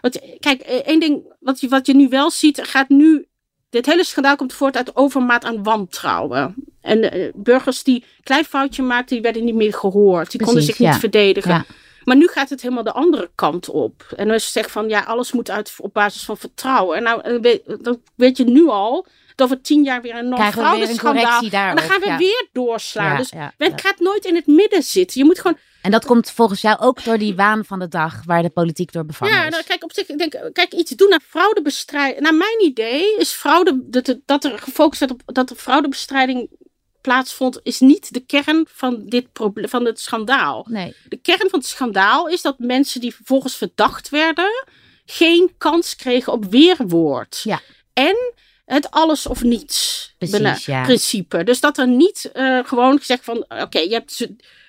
Want, 0.00 0.18
kijk, 0.40 0.60
eh, 0.60 0.76
één 0.76 1.00
ding 1.00 1.34
wat 1.40 1.60
je, 1.60 1.68
wat 1.68 1.86
je 1.86 1.94
nu 1.94 2.08
wel 2.08 2.30
ziet, 2.30 2.60
gaat 2.62 2.88
nu. 2.88 3.26
Dit 3.76 3.86
hele 3.86 4.04
schandaal 4.04 4.36
komt 4.36 4.52
voort 4.52 4.76
uit 4.76 4.96
overmaat 4.96 5.44
aan 5.44 5.62
wantrouwen. 5.62 6.54
En 6.80 7.12
eh, 7.12 7.32
burgers 7.34 7.82
die 7.82 7.94
een 7.94 8.22
klein 8.22 8.44
foutje 8.44 8.82
maakten, 8.82 9.14
die 9.14 9.24
werden 9.24 9.44
niet 9.44 9.54
meer 9.54 9.74
gehoord. 9.74 10.30
Die 10.30 10.42
konden 10.42 10.62
zich 10.62 10.78
niet 10.78 10.94
verdedigen. 10.94 11.50
Ja. 11.50 11.64
Maar 12.04 12.16
nu 12.16 12.26
gaat 12.28 12.50
het 12.50 12.62
helemaal 12.62 12.84
de 12.84 12.92
andere 12.92 13.30
kant 13.34 13.68
op. 13.68 14.06
En 14.16 14.26
dan 14.26 14.34
is 14.36 14.42
het 14.42 14.52
zeg 14.52 14.70
van 14.70 14.88
ja, 14.88 15.00
alles 15.00 15.32
moet 15.32 15.50
uit 15.50 15.74
op 15.78 15.92
basis 15.92 16.24
van 16.24 16.36
vertrouwen. 16.36 16.96
En 16.96 17.02
nou, 17.02 17.20
eh, 17.20 17.40
weet, 17.40 17.62
dat 17.84 17.98
weet 18.14 18.36
je 18.36 18.44
nu 18.44 18.68
al. 18.68 19.06
Dat 19.34 19.46
over 19.46 19.62
tien 19.62 19.82
jaar 19.82 20.02
weer 20.02 20.14
een 20.14 20.24
enorm 20.24 20.44
we 20.44 20.52
fraudeschandaal. 20.52 21.42
En 21.42 21.76
dan 21.76 21.84
gaan 21.84 22.00
we 22.00 22.06
ja. 22.06 22.16
weer 22.16 22.48
doorslaan. 22.52 23.16
Dus 23.16 23.32
men 23.58 23.78
gaat 23.78 23.98
nooit 23.98 24.24
in 24.24 24.34
het 24.34 24.46
midden 24.46 24.82
zitten. 24.82 25.20
Je 25.20 25.26
moet 25.26 25.40
gewoon 25.40 25.58
En 25.86 25.92
dat 25.92 26.04
komt 26.04 26.30
volgens 26.30 26.60
jou 26.60 26.78
ook 26.78 27.04
door 27.04 27.18
die 27.18 27.34
waan 27.34 27.64
van 27.64 27.78
de 27.78 27.88
dag 27.88 28.24
waar 28.24 28.42
de 28.42 28.50
politiek 28.50 28.92
door 28.92 29.04
bevangen 29.04 29.34
Ja, 29.34 29.44
is. 29.44 29.50
nou, 29.50 29.62
kijk, 29.64 29.84
op 29.84 29.92
zich, 29.92 30.08
ik 30.08 30.18
denk, 30.18 30.50
kijk, 30.52 30.72
iets 30.72 30.90
doen 30.90 31.12
aan 31.12 31.20
fraudebestrijding. 31.28 32.20
Naar 32.20 32.34
mijn 32.34 32.64
idee 32.64 33.16
is 33.16 33.30
fraude, 33.30 33.80
dat, 33.82 34.18
dat 34.24 34.44
er 34.44 34.58
gefocust 34.58 35.00
werd 35.00 35.12
op 35.12 35.22
dat 35.24 35.50
er 35.50 35.56
fraudebestrijding 35.56 36.50
plaatsvond, 37.00 37.60
is 37.62 37.80
niet 37.80 38.12
de 38.12 38.20
kern 38.20 38.66
van 38.70 39.02
dit 39.06 39.32
probleem, 39.32 39.68
van 39.68 39.84
het 39.84 40.00
schandaal. 40.00 40.66
Nee. 40.70 40.94
De 41.08 41.16
kern 41.16 41.50
van 41.50 41.58
het 41.58 41.68
schandaal 41.68 42.28
is 42.28 42.42
dat 42.42 42.58
mensen 42.58 43.00
die 43.00 43.14
vervolgens 43.14 43.56
verdacht 43.56 44.08
werden, 44.08 44.64
geen 45.04 45.54
kans 45.58 45.96
kregen 45.96 46.32
op 46.32 46.44
weerwoord. 46.44 47.40
Ja. 47.44 47.60
En 47.92 48.32
het 48.66 48.90
alles 48.90 49.26
of 49.26 49.42
niets 49.42 50.14
Precies, 50.18 50.64
ja. 50.66 50.82
principe. 50.82 51.44
Dus 51.44 51.60
dat 51.60 51.78
er 51.78 51.88
niet 51.88 52.30
eh, 52.32 52.58
gewoon 52.64 52.98
gezegd 52.98 53.24
van, 53.24 53.44
oké, 53.48 53.78
je 53.78 53.92
hebt... 53.92 54.26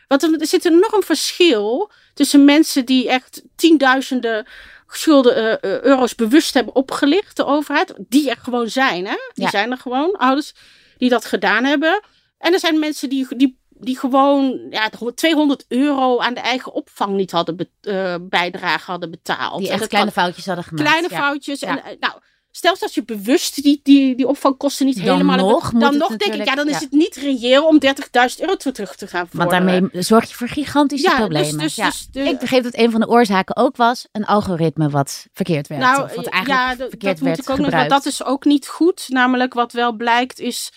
Want 0.08 0.24
er, 0.24 0.40
er 0.40 0.48
zit 0.48 0.66
een 0.66 0.74
enorm 0.74 1.04
verschil 1.04 1.92
tussen 2.14 2.46
mensen 2.46 2.86
die 2.86 3.10
echt 3.10 3.42
tienduizenden 3.56 4.48
schulden 4.88 5.36
eh, 5.36 5.74
eh, 5.74 5.82
euro's 5.82 6.16
bewust 6.16 6.54
hebben 6.54 6.76
opgelicht, 6.76 7.36
de 7.36 7.46
overheid, 7.46 7.94
die 7.98 8.30
er 8.30 8.38
gewoon 8.38 8.70
zijn, 8.70 9.06
hè? 9.06 9.16
Die 9.34 9.44
Ja. 9.44 9.50
zijn 9.50 9.72
er 9.72 9.78
gewoon, 9.78 10.12
ouders 10.18 10.54
die 10.98 11.10
dat 11.10 11.26
gedaan 11.26 11.64
hebben. 11.64 12.02
En 12.38 12.54
er 12.54 12.60
zijn 12.60 12.80
mensen 12.80 13.10
die, 13.10 13.28
die, 13.38 13.60
die 13.70 13.98
gewoon 14.00 14.68
ja, 14.70 14.90
200 15.16 15.66
euro 15.68 16.20
aan 16.20 16.34
de 16.34 16.40
eigen 16.40 16.74
opvang 16.74 17.16
niet 17.16 17.32
hadden 17.32 17.56
be- 17.56 18.20
bijdrage 18.30 18.92
hadden 18.92 19.12
betaald. 19.12 19.60
Die 19.60 19.70
echt 19.70 19.88
kleine 19.88 20.12
foutjes 20.12 20.46
hadden 20.46 20.64
gemaakt. 20.64 20.88
kleine 20.90 21.08
ja. 21.12 21.18
foutjes. 21.22 21.62
En, 21.62 21.76
Ja. 21.76 21.84
nou, 22.00 22.14
stel 22.58 22.76
dat 22.80 22.94
je 22.94 23.04
bewust 23.04 23.64
die, 23.64 23.80
die, 23.84 24.16
die 24.16 24.28
opvangkosten 24.28 24.86
niet 24.86 24.96
Dan 24.96 25.06
helemaal... 25.06 25.38
nog 25.50 25.72
dan 25.72 25.82
het 25.84 25.98
nog 25.98 26.16
denk 26.16 26.34
ik, 26.34 26.46
ja, 26.46 26.56
dan 26.56 26.70
is 26.70 26.80
het 26.80 26.92
niet 26.92 27.16
reëel 27.16 27.68
om 27.68 27.80
30.000 27.86 27.92
euro 28.40 28.56
terug 28.56 28.96
te 28.96 29.08
gaan 29.08 29.28
Want 29.32 29.50
vorderen. 29.52 29.82
daarmee 29.82 30.04
zorg 30.04 30.30
je 30.30 30.36
voor 30.36 30.48
gigantische 30.48 31.06
Ja, 31.10 31.12
dus- 31.16 31.20
problemen. 31.26 31.58
dus- 31.58 31.76
ja. 31.76 31.86
dus 31.86 32.08
de- 32.12 32.20
ik 32.20 32.40
begreep 32.40 32.64
dat 32.64 32.78
een 32.78 32.92
van 32.92 33.00
de 33.00 33.08
oorzaken 33.08 33.56
ook 33.56 33.76
was 33.76 34.08
een 34.12 34.26
algoritme 34.26 34.90
wat 34.90 35.28
verkeerd 35.34 35.68
werd. 35.68 35.82
Nou, 35.82 36.04
of 36.04 36.16
wat 36.16 36.26
eh, 36.26 36.34
eigenlijk 36.34 36.62
ja, 36.62 36.76
verkeerd 36.76 37.02
dat 37.02 37.20
werd 37.20 37.22
moet 37.38 37.46
ik 37.46 37.50
ook 37.50 37.58
nog, 37.58 37.66
gebruikt. 37.66 37.90
want 37.92 38.04
dat 38.04 38.14
is 38.14 38.24
ook 38.24 38.46
niet 38.46 38.68
goed. 38.68 39.06
Namelijk 39.08 39.54
wat 39.54 39.72
wel 39.72 39.92
blijkt 39.94 40.40
is 40.40 40.72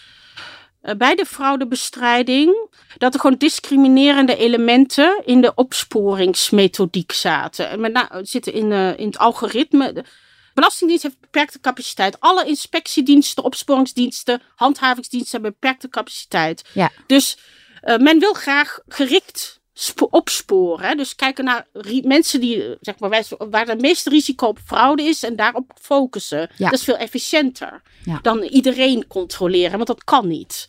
eh, 0.80 0.94
bij 0.94 1.14
de 1.14 1.24
fraudebestrijding 1.26 2.68
dat 2.98 3.14
er 3.14 3.20
gewoon 3.20 3.36
discriminerende 3.38 4.36
elementen 4.36 5.22
in 5.24 5.40
de 5.40 5.52
opsporingsmethodiek 5.54 7.12
zaten. 7.12 7.68
En 7.70 7.80
met 7.80 7.92
name 7.92 8.20
zitten 8.22 8.52
in, 8.52 8.72
eh, 8.72 8.98
in 8.98 9.06
het 9.06 9.18
algoritme. 9.18 10.04
De 10.60 10.66
Belastingdienst 10.66 11.02
heeft 11.02 11.20
beperkte 11.20 11.60
capaciteit. 11.60 12.20
Alle 12.20 12.46
inspectiediensten, 12.46 13.44
opsporingsdiensten, 13.44 14.42
handhavingsdiensten 14.56 15.32
hebben 15.32 15.56
beperkte 15.60 15.88
capaciteit. 15.88 16.64
Ja. 16.72 16.90
Dus 17.06 17.38
eh, 17.80 17.96
men 17.96 18.18
wil 18.18 18.32
graag 18.32 18.78
gericht 18.88 19.60
spo- 19.74 20.08
opsporen. 20.10 20.88
Hè? 20.88 20.94
Dus 20.94 21.14
kijken 21.16 21.44
naar 21.44 21.66
mensen 22.02 22.40
die, 22.40 22.64
eh, 22.64 22.76
zeg 22.80 22.98
maar, 22.98 23.24
waar 23.50 23.66
het 23.66 23.80
meeste 23.80 24.10
risico 24.10 24.46
op 24.46 24.58
fraude 24.66 25.02
is 25.02 25.22
en 25.22 25.36
daarop 25.36 25.72
focussen. 25.80 26.50
Ja. 26.56 26.64
Dat 26.70 26.78
is 26.78 26.84
veel 26.84 26.96
efficiënter 26.96 27.82
Ja. 28.04 28.18
dan 28.22 28.42
iedereen 28.42 29.06
controleren, 29.06 29.76
want 29.76 29.86
dat 29.86 30.04
kan 30.04 30.28
niet. 30.28 30.64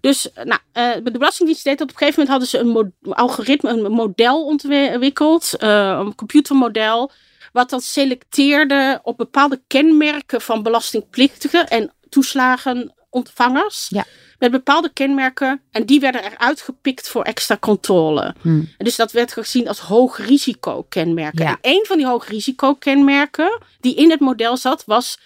Dus 0.00 0.32
eh, 0.32 0.44
nou, 0.44 0.60
de 1.02 1.10
Belastingdienst 1.10 1.64
deed 1.64 1.78
dat 1.78 1.88
op 1.88 1.92
een 1.92 1.98
gegeven 2.06 2.26
moment 2.26 2.52
hadden 2.52 2.74
ze 2.74 2.92
een 3.06 3.14
algoritme, 3.14 3.70
een 3.70 3.92
model 3.92 4.44
ontwikkeld, 4.44 5.52
een 5.58 6.14
computermodel, 6.14 7.10
wat 7.52 7.70
dan 7.70 7.80
selecteerde 7.80 9.00
op 9.02 9.16
bepaalde 9.16 9.60
kenmerken 9.66 10.40
van 10.40 10.62
belastingplichtigen 10.62 11.68
en 11.68 11.92
toeslagenontvangers. 12.08 13.86
Ja. 13.88 14.04
Met 14.38 14.50
bepaalde 14.50 14.90
kenmerken. 14.92 15.60
En 15.70 15.86
die 15.86 16.00
werden 16.00 16.24
eruit 16.24 16.60
gepikt 16.60 17.08
voor 17.08 17.22
extra 17.22 17.56
controle. 17.60 18.34
Hmm. 18.40 18.68
Dus 18.78 18.96
dat 18.96 19.12
werd 19.12 19.32
gezien 19.32 19.68
als 19.68 19.78
hoog 19.78 20.18
risico 20.18 20.86
kenmerken. 20.88 21.44
Ja. 21.44 21.58
En 21.60 21.72
een 21.72 21.84
van 21.88 21.96
die 21.96 22.06
hoog 22.06 22.28
risico 22.28 22.74
kenmerken 22.74 23.60
die 23.80 23.94
in 23.94 24.10
het 24.10 24.20
model 24.20 24.56
zat, 24.56 24.84
was 24.86 25.18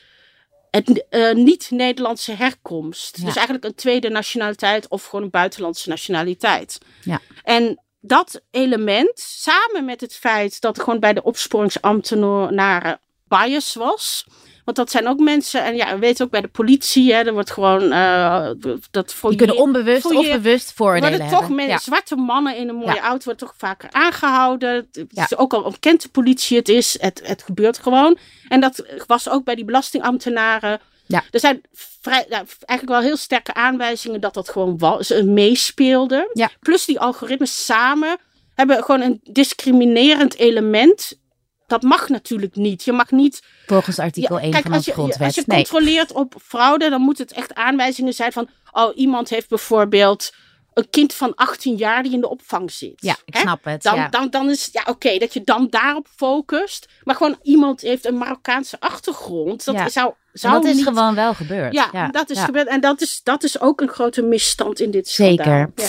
het 0.71 1.05
eh, 1.09 1.35
niet-Nederlandse 1.35 2.33
herkomst. 2.33 3.17
Ja. 3.17 3.25
Dus 3.25 3.35
eigenlijk 3.35 3.65
een 3.65 3.75
tweede 3.75 4.09
nationaliteit 4.09 4.89
of 4.89 5.05
gewoon 5.05 5.25
een 5.25 5.31
buitenlandse 5.31 5.89
nationaliteit. 5.89 6.79
Ja. 7.03 7.21
En 7.43 7.81
dat 8.07 8.41
element, 8.51 9.11
samen 9.19 9.85
met 9.85 10.01
het 10.01 10.15
feit 10.15 10.61
dat 10.61 10.77
er 10.77 10.83
gewoon 10.85 11.01
bij 11.01 11.13
de 11.13 11.23
opsporingsambtenaren 11.23 13.01
bias 13.29 13.75
was. 13.75 14.27
Want 14.65 14.77
dat 14.77 14.91
zijn 14.91 15.09
ook 15.09 15.19
mensen, 15.21 15.65
en 15.65 15.77
ja, 15.77 15.93
we 15.93 15.99
weten 15.99 16.25
ook 16.25 16.31
bij 16.31 16.41
de 16.41 16.49
politie, 16.49 17.13
hè, 17.15 17.23
er 17.23 17.33
wordt 17.33 17.51
gewoon 17.51 17.83
uh, 17.93 18.51
dat 18.91 19.15
voor 19.15 19.29
Die 19.31 19.39
kunnen 19.39 19.57
onbewust 19.57 20.03
voor 20.03 20.15
of 20.17 20.27
je- 20.27 20.33
bewust 20.41 20.73
voordelen 20.73 21.09
worden 21.19 21.29
toch 21.39 21.59
Ja. 21.59 21.79
zwarte 21.79 22.17
mannen 22.17 22.57
in 22.57 22.69
een 22.69 22.75
mooie 22.75 22.95
Ja. 22.95 23.01
auto 23.03 23.25
worden 23.25 23.47
toch 23.47 23.55
vaker 23.57 23.89
aangehouden. 23.93 24.75
Het 24.93 25.07
Ja. 25.09 25.25
is 25.25 25.37
ook 25.37 25.55
al 25.55 25.63
ontkent 25.63 26.03
de 26.03 26.09
politie 26.09 26.57
het 26.57 26.69
is. 26.69 27.01
Het, 27.01 27.21
het 27.25 27.43
gebeurt 27.43 27.79
gewoon. 27.79 28.19
En 28.49 28.61
dat 28.61 28.85
was 29.07 29.29
ook 29.29 29.45
bij 29.45 29.55
die 29.55 29.65
belastingambtenaren. 29.65 30.81
Ja. 31.07 31.25
Er 31.31 31.41
zijn 31.41 31.61
vrij, 31.73 32.27
nou, 32.29 32.47
eigenlijk 32.65 33.01
wel 33.01 33.09
heel 33.09 33.17
sterke 33.17 33.55
aanwijzingen 33.55 34.21
dat 34.21 34.35
dat 34.35 34.49
gewoon 34.49 34.79
was, 34.79 35.23
meespeelde. 35.23 36.31
Ja. 36.33 36.51
Plus 36.61 36.85
die 36.85 37.01
algoritmes 37.01 37.65
samen 37.65 38.19
hebben 38.55 38.85
gewoon 38.85 39.01
een 39.01 39.21
discriminerend 39.23 40.37
element. 40.37 41.19
Dat 41.67 41.83
mag 41.83 42.09
natuurlijk 42.09 42.57
niet. 42.57 42.85
Je 42.85 42.93
mag 42.93 43.11
niet 43.11 43.43
Volgens 43.67 43.99
artikel 43.99 44.41
1 44.41 44.51
kijk, 44.51 44.65
van 44.65 44.73
als 44.73 44.85
je, 44.85 44.93
grondwet. 44.93 45.21
als 45.21 45.35
je 45.35 45.43
nee. 45.47 45.57
controleert 45.57 46.13
op 46.13 46.35
fraude, 46.43 46.91
dan 46.91 47.01
moet 47.01 47.19
het 47.19 47.33
echt 47.33 47.55
aanwijzingen 47.55 48.13
zijn 48.13 48.33
van, 48.33 48.49
oh, 48.73 48.97
iemand 48.97 49.29
heeft 49.29 49.49
bijvoorbeeld 49.49 50.33
een 50.77 50.91
kind 50.91 51.15
van 51.15 51.35
18 51.35 51.77
jaar 51.77 52.03
die 52.03 52.13
in 52.13 52.21
de 52.21 52.29
opvang 52.29 52.71
zit. 52.71 52.95
Ja, 52.97 53.17
ik 53.25 53.35
Hè? 53.35 53.41
snap 53.41 53.65
het. 53.65 53.83
Dan, 53.83 53.95
ja. 53.95 54.09
dan, 54.09 54.31
dan 54.31 54.51
is 54.51 54.69
ja 54.73 54.83
oké 54.89 55.19
dat 55.19 55.33
je 55.33 55.45
dan 55.45 55.67
daarop 55.71 56.07
focust. 56.17 56.89
Maar 57.05 57.15
gewoon 57.15 57.39
iemand 57.43 57.81
heeft 57.81 58.05
een 58.07 58.17
Marokkaanse 58.19 58.81
achtergrond. 58.81 59.65
Dat 59.65 59.75
Ja. 59.75 59.89
zou, 59.89 60.13
zou 60.33 60.55
dat 60.55 60.65
is 60.65 60.75
niet... 60.77 60.85
gewoon 60.85 61.15
wel 61.15 61.35
gebeurd. 61.35 61.73
Ja, 61.73 62.09
dat 62.09 62.31
is 62.31 62.39
gebeurd. 62.39 62.69
En 62.69 62.81
dat 62.81 63.01
is, 63.01 63.21
dat 63.23 63.43
is 63.45 63.61
ook 63.61 63.81
een 63.81 63.89
grote 63.89 64.23
misstand 64.23 64.81
in 64.81 64.91
dit 64.91 65.09
Zeker. 65.09 65.71
Ja. 65.75 65.87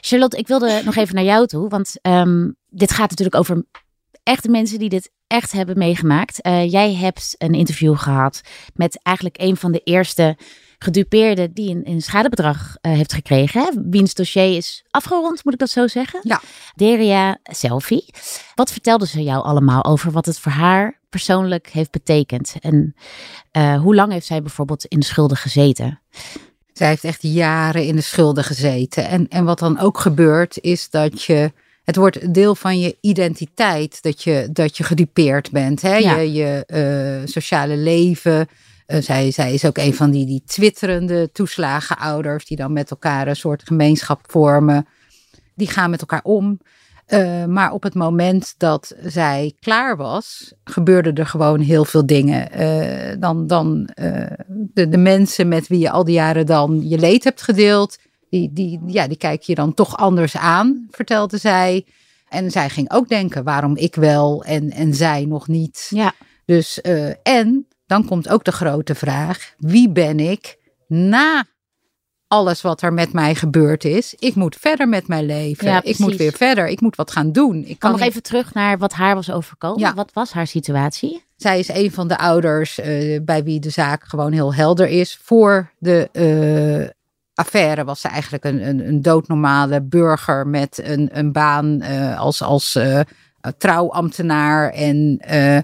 Charlotte, 0.00 0.36
ik 0.36 0.46
wilde 0.46 0.80
nog 0.84 0.96
even 0.96 1.14
naar 1.14 1.24
jou 1.24 1.46
toe. 1.46 1.68
Want 1.68 1.94
ehm, 2.02 2.50
dit 2.68 2.90
gaat 2.90 3.10
natuurlijk 3.10 3.36
over 3.36 3.64
echte 4.28 4.48
mensen 4.48 4.78
die 4.78 4.88
dit 4.88 5.10
echt 5.26 5.52
hebben 5.52 5.78
meegemaakt. 5.78 6.40
Eh, 6.40 6.70
jij 6.70 6.94
hebt 6.94 7.34
een 7.38 7.54
interview 7.54 7.98
gehad 7.98 8.40
met 8.74 9.00
eigenlijk 9.02 9.36
een 9.40 9.56
van 9.56 9.72
de 9.72 9.80
eerste 9.84 10.36
gedupeerden 10.78 11.52
die 11.52 11.74
een, 11.74 11.88
een 11.88 12.00
schadebedrag 12.00 12.76
eh, 12.80 12.92
heeft 12.92 13.12
gekregen. 13.12 13.62
Hè? 13.62 13.70
Wiens 13.90 14.14
dossier 14.14 14.56
is 14.56 14.84
afgerond, 14.90 15.44
moet 15.44 15.52
ik 15.52 15.58
dat 15.58 15.70
zo 15.70 15.86
zeggen? 15.86 16.20
Ja. 16.22 16.40
Deria 16.74 17.38
Selfie. 17.42 18.04
Wat 18.54 18.72
vertelde 18.72 19.06
ze 19.06 19.22
jou 19.22 19.44
allemaal 19.44 19.84
over 19.84 20.10
wat 20.10 20.26
het 20.26 20.38
voor 20.38 20.52
haar 20.52 21.00
persoonlijk 21.08 21.68
heeft 21.68 21.90
betekend? 21.90 22.54
En 22.60 22.94
eh, 23.50 23.80
hoe 23.80 23.94
lang 23.94 24.12
heeft 24.12 24.26
zij 24.26 24.42
bijvoorbeeld 24.42 24.84
in 24.84 24.98
de 24.98 25.06
schulden 25.06 25.36
gezeten? 25.36 26.00
Zij 26.72 26.88
heeft 26.88 27.04
echt 27.04 27.22
jaren 27.22 27.86
in 27.86 27.96
de 27.96 28.02
schulden 28.02 28.44
gezeten. 28.44 29.08
En, 29.08 29.28
en 29.28 29.44
wat 29.44 29.58
dan 29.58 29.78
ook 29.78 29.98
gebeurt, 29.98 30.60
is 30.60 30.90
dat 30.90 31.22
je. 31.22 31.52
Het 31.88 31.96
wordt 31.96 32.34
deel 32.34 32.54
van 32.54 32.78
je 32.78 32.96
identiteit 33.00 34.02
dat 34.02 34.22
je, 34.22 34.48
dat 34.52 34.76
je 34.76 34.84
gedupeerd 34.84 35.50
bent. 35.50 35.82
Hè? 35.82 35.96
Ja. 35.96 36.16
Je, 36.16 36.32
je 36.32 36.64
eh, 36.66 37.26
sociale 37.26 37.76
leven. 37.76 38.48
Eh, 38.86 39.00
zij, 39.02 39.30
zij 39.30 39.54
is 39.54 39.64
ook 39.64 39.78
een 39.78 39.94
van 39.94 40.10
die, 40.10 40.26
die 40.26 40.42
twitterende 40.46 41.32
toeslagenouders, 41.32 42.46
die 42.46 42.56
dan 42.56 42.72
met 42.72 42.90
elkaar 42.90 43.28
een 43.28 43.36
soort 43.36 43.62
gemeenschap 43.62 44.20
vormen. 44.26 44.86
Die 45.54 45.68
gaan 45.68 45.90
met 45.90 46.00
elkaar 46.00 46.22
om. 46.22 46.60
Eh, 47.06 47.44
maar 47.44 47.72
op 47.72 47.82
het 47.82 47.94
moment 47.94 48.54
dat 48.58 48.94
zij 49.02 49.52
klaar 49.60 49.96
was, 49.96 50.52
gebeurden 50.64 51.14
er 51.14 51.26
gewoon 51.26 51.60
heel 51.60 51.84
veel 51.84 52.06
dingen. 52.06 52.50
Dan 53.20 53.46
dan 53.46 53.88
de, 54.48 54.88
de 54.88 54.98
mensen 54.98 55.48
met 55.48 55.66
wie 55.66 55.78
je 55.78 55.90
al 55.90 56.04
die 56.04 56.14
jaren 56.14 56.46
dan 56.46 56.88
je 56.88 56.98
leed 56.98 57.24
hebt 57.24 57.42
gedeeld, 57.42 57.98
die, 58.30 58.52
die, 58.52 58.80
ja, 58.86 59.06
die 59.08 59.16
kijk 59.16 59.42
je 59.42 59.54
dan 59.54 59.74
toch 59.74 59.96
anders 59.96 60.36
aan, 60.36 60.86
vertelde 60.90 61.38
zij. 61.38 61.86
En 62.28 62.50
zij 62.50 62.68
ging 62.70 62.92
ook 62.92 63.08
denken, 63.08 63.44
waarom 63.44 63.76
ik 63.76 63.94
wel 63.94 64.44
en, 64.44 64.70
en 64.70 64.94
zij 64.94 65.24
nog 65.24 65.48
niet. 65.48 65.86
Ja. 65.90 66.12
Dus, 66.44 66.80
eh, 66.80 67.08
en 67.22 67.66
dan 67.86 68.04
komt 68.04 68.28
ook 68.28 68.44
de 68.44 68.52
grote 68.52 68.94
vraag: 68.94 69.54
wie 69.58 69.90
ben 69.90 70.20
ik 70.20 70.58
na 70.86 71.44
alles 72.28 72.62
wat 72.62 72.82
er 72.82 72.92
met 72.92 73.12
mij 73.12 73.34
gebeurd 73.34 73.84
is? 73.84 74.14
Ik 74.18 74.34
moet 74.34 74.56
verder 74.56 74.88
met 74.88 75.06
mijn 75.08 75.26
leven. 75.26 75.66
Ja, 75.68 75.82
ik 75.82 75.98
moet 75.98 76.16
weer 76.16 76.32
verder. 76.32 76.66
Ik 76.68 76.80
moet 76.80 76.96
wat 76.96 77.10
gaan 77.10 77.32
doen. 77.32 77.56
Ik 77.58 77.64
Kan 77.66 77.76
kan 77.78 77.90
nog 77.90 78.00
niet- 78.00 78.08
even 78.08 78.22
terug 78.22 78.54
naar 78.54 78.78
wat 78.78 78.92
haar 78.92 79.14
was 79.14 79.30
overkomen. 79.30 79.80
Ja. 79.80 79.94
Wat 79.94 80.10
was 80.12 80.32
haar 80.32 80.46
situatie? 80.46 81.24
Zij 81.36 81.58
is 81.58 81.68
een 81.68 81.90
van 81.92 82.08
de 82.08 82.18
ouders 82.18 82.78
eh, 82.80 83.20
bij 83.22 83.44
wie 83.44 83.60
de 83.60 83.70
zaak 83.70 84.04
gewoon 84.04 84.32
heel 84.32 84.54
helder 84.54 84.88
is. 84.88 85.18
Voor 85.22 85.72
de 85.78 86.08
eh, 86.12 86.96
affaire 87.38 87.84
was 87.84 88.00
ze 88.00 88.08
eigenlijk 88.08 88.44
een, 88.44 88.68
een, 88.68 88.88
een 88.88 89.02
doodnormale 89.02 89.82
burger 89.82 90.46
met 90.46 90.80
een, 90.84 91.08
een 91.12 91.32
baan 91.32 91.80
eh, 91.80 92.18
als, 92.18 92.42
als 92.42 92.74
eh, 92.74 93.00
trouwambtenaar 93.58 94.70
en 94.70 95.18
eh, 95.20 95.58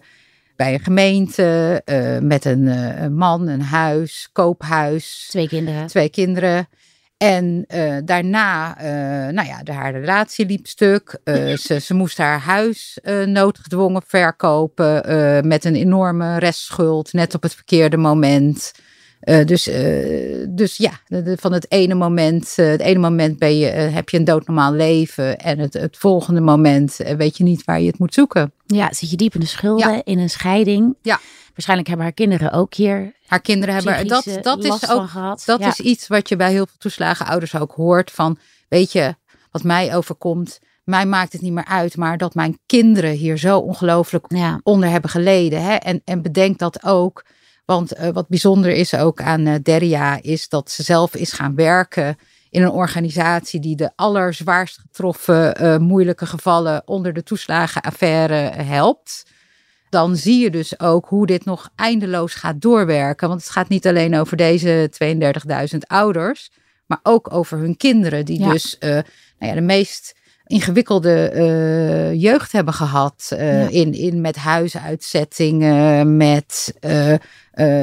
bij 0.57 0.75
een 0.75 0.81
gemeente 0.81 1.83
met 2.23 2.45
een, 2.45 2.67
een 3.03 3.15
man, 3.15 3.49
een 3.49 3.63
huis, 3.63 4.29
koophuis, 4.33 5.27
Twee 5.31 5.49
kinderen. 5.49 5.87
twee 5.87 6.09
kinderen. 6.09 6.69
En 7.17 7.65
daarna, 8.05 8.77
nou 9.31 9.49
ja, 9.49 9.63
de, 9.63 9.73
haar 9.73 9.93
relatie 9.93 10.47
liep 10.47 10.67
stuk. 10.67 11.19
Ze, 11.59 11.81
ze 11.81 11.95
moest 11.95 12.19
haar 12.19 12.39
huis 12.41 12.99
noodgedwongen 13.27 14.03
verkopen 14.07 15.03
met 15.49 15.65
een 15.65 15.75
enorme 15.75 16.39
restschuld, 16.39 17.13
net 17.13 17.35
op 17.35 17.43
het 17.43 17.55
verkeerde 17.55 17.97
moment. 17.97 18.73
Eh, 19.25 19.45
dus, 19.47 19.67
eh, 19.69 20.47
dus 20.49 20.77
ja, 20.77 20.91
de- 21.07 21.23
de- 21.23 21.37
van 21.41 21.53
het 21.53 21.71
ene 21.71 21.95
moment, 21.95 22.53
eh, 22.57 22.67
het 22.67 22.81
ene 22.81 22.99
moment 22.99 23.39
ben 23.39 23.59
je, 23.59 23.67
heb 23.67 24.09
je 24.09 24.17
een 24.19 24.25
doodnormaal 24.25 24.73
leven. 24.73 25.39
En 25.39 25.59
het, 25.59 25.73
het 25.75 25.97
volgende 25.97 26.41
moment 26.41 26.97
weet 27.17 27.37
je 27.37 27.45
niet 27.45 27.65
waar 27.65 27.81
je 27.81 27.87
het 27.87 27.99
moet 27.99 28.15
zoeken. 28.15 28.53
Ja, 28.67 28.93
zit 28.93 29.11
je 29.11 29.17
diep 29.17 29.35
in 29.35 29.41
de 29.41 29.47
schulden, 29.47 29.93
Ja. 29.93 30.01
in 30.05 30.19
een 30.19 30.31
scheiding. 30.31 30.97
Ja. 31.03 31.21
Waarschijnlijk 31.49 31.89
hebben 31.89 32.07
haar 32.07 32.15
kinderen 32.15 32.53
ook 32.53 32.75
hier 32.75 33.13
Haar 33.27 33.41
kinderen 33.41 33.75
hebben, 33.75 34.07
dat, 34.09 34.25
dat 34.43 34.65
is 34.65 34.91
ook. 34.91 35.09
Dat 35.45 35.61
Ja. 35.61 35.69
is 35.69 35.81
iets 35.81 36.07
wat 36.07 36.29
je 36.29 36.37
bij 36.37 36.51
heel 36.51 36.67
veel 36.67 36.77
toeslagenouders 36.79 37.55
ook 37.57 37.73
hoort. 37.73 38.11
Van, 38.11 38.39
weet 38.69 38.93
je, 38.93 39.15
wat 39.51 39.63
mij 39.63 39.97
overkomt, 39.97 40.59
mij 40.85 41.07
maakt 41.07 41.33
het 41.33 41.43
niet 41.43 41.53
meer 41.53 41.65
uit. 41.67 41.97
Maar 41.97 42.19
dat 42.19 42.35
mijn 42.35 42.59
kinderen 42.67 43.11
hier 43.11 43.39
zo 43.39 43.59
ongelooflijk 43.59 44.25
Ja. 44.29 44.61
onder 44.63 44.89
hebben 44.89 45.11
geleden. 45.11 45.63
Hè? 45.63 45.75
En, 45.75 46.01
en 46.05 46.23
bedenk 46.23 46.59
dat 46.59 46.85
ook. 46.85 47.25
Want 47.64 47.92
eh, 47.92 48.09
wat 48.09 48.29
bijzonder 48.29 48.70
is 48.70 48.94
ook 48.94 49.20
aan 49.20 49.46
eh 49.46 49.55
Deria, 49.62 50.18
is 50.22 50.48
dat 50.48 50.70
ze 50.70 50.83
zelf 50.83 51.14
is 51.14 51.33
gaan 51.33 51.55
werken 51.55 52.16
in 52.50 52.62
een 52.62 52.70
organisatie 52.70 53.61
die 53.61 53.77
de 53.77 53.90
allerzwaarst 53.96 54.79
getroffen 54.79 55.55
eh, 55.55 55.77
moeilijke 55.77 56.27
gevallen 56.27 56.83
onder 56.85 57.12
de 57.12 57.22
toeslagenaffaire 57.22 58.35
helpt. 58.62 59.27
Dan 59.88 60.16
zie 60.16 60.42
je 60.42 60.50
dus 60.50 60.81
ook 60.81 61.09
hoe 61.09 61.27
dit 61.27 61.44
nog 61.44 61.70
eindeloos 61.77 62.35
gaat 62.35 62.61
doorwerken. 62.61 63.29
Want 63.29 63.40
het 63.40 63.50
gaat 63.50 63.68
niet 63.68 63.87
alleen 63.87 64.16
over 64.16 64.37
deze 64.37 64.90
32.000 65.72 65.79
ouders, 65.87 66.50
maar 66.87 67.00
ook 67.03 67.33
over 67.33 67.59
hun 67.59 67.77
kinderen, 67.77 68.24
die 68.24 68.40
Ja. 68.40 68.50
dus 68.50 68.77
nou 68.81 69.05
ja, 69.38 69.55
de 69.55 69.61
meest 69.61 70.14
ingewikkelde 70.47 71.29
eh, 71.29 72.13
jeugd 72.21 72.53
hebben 72.53 72.75
gehad. 72.75 73.31
eh, 73.37 73.63
Ja. 73.63 73.69
in, 73.71 73.93
in 73.93 74.21
met 74.21 74.37
huisuitzettingen, 74.37 76.17
met 76.17 76.75
eh, 76.81 77.15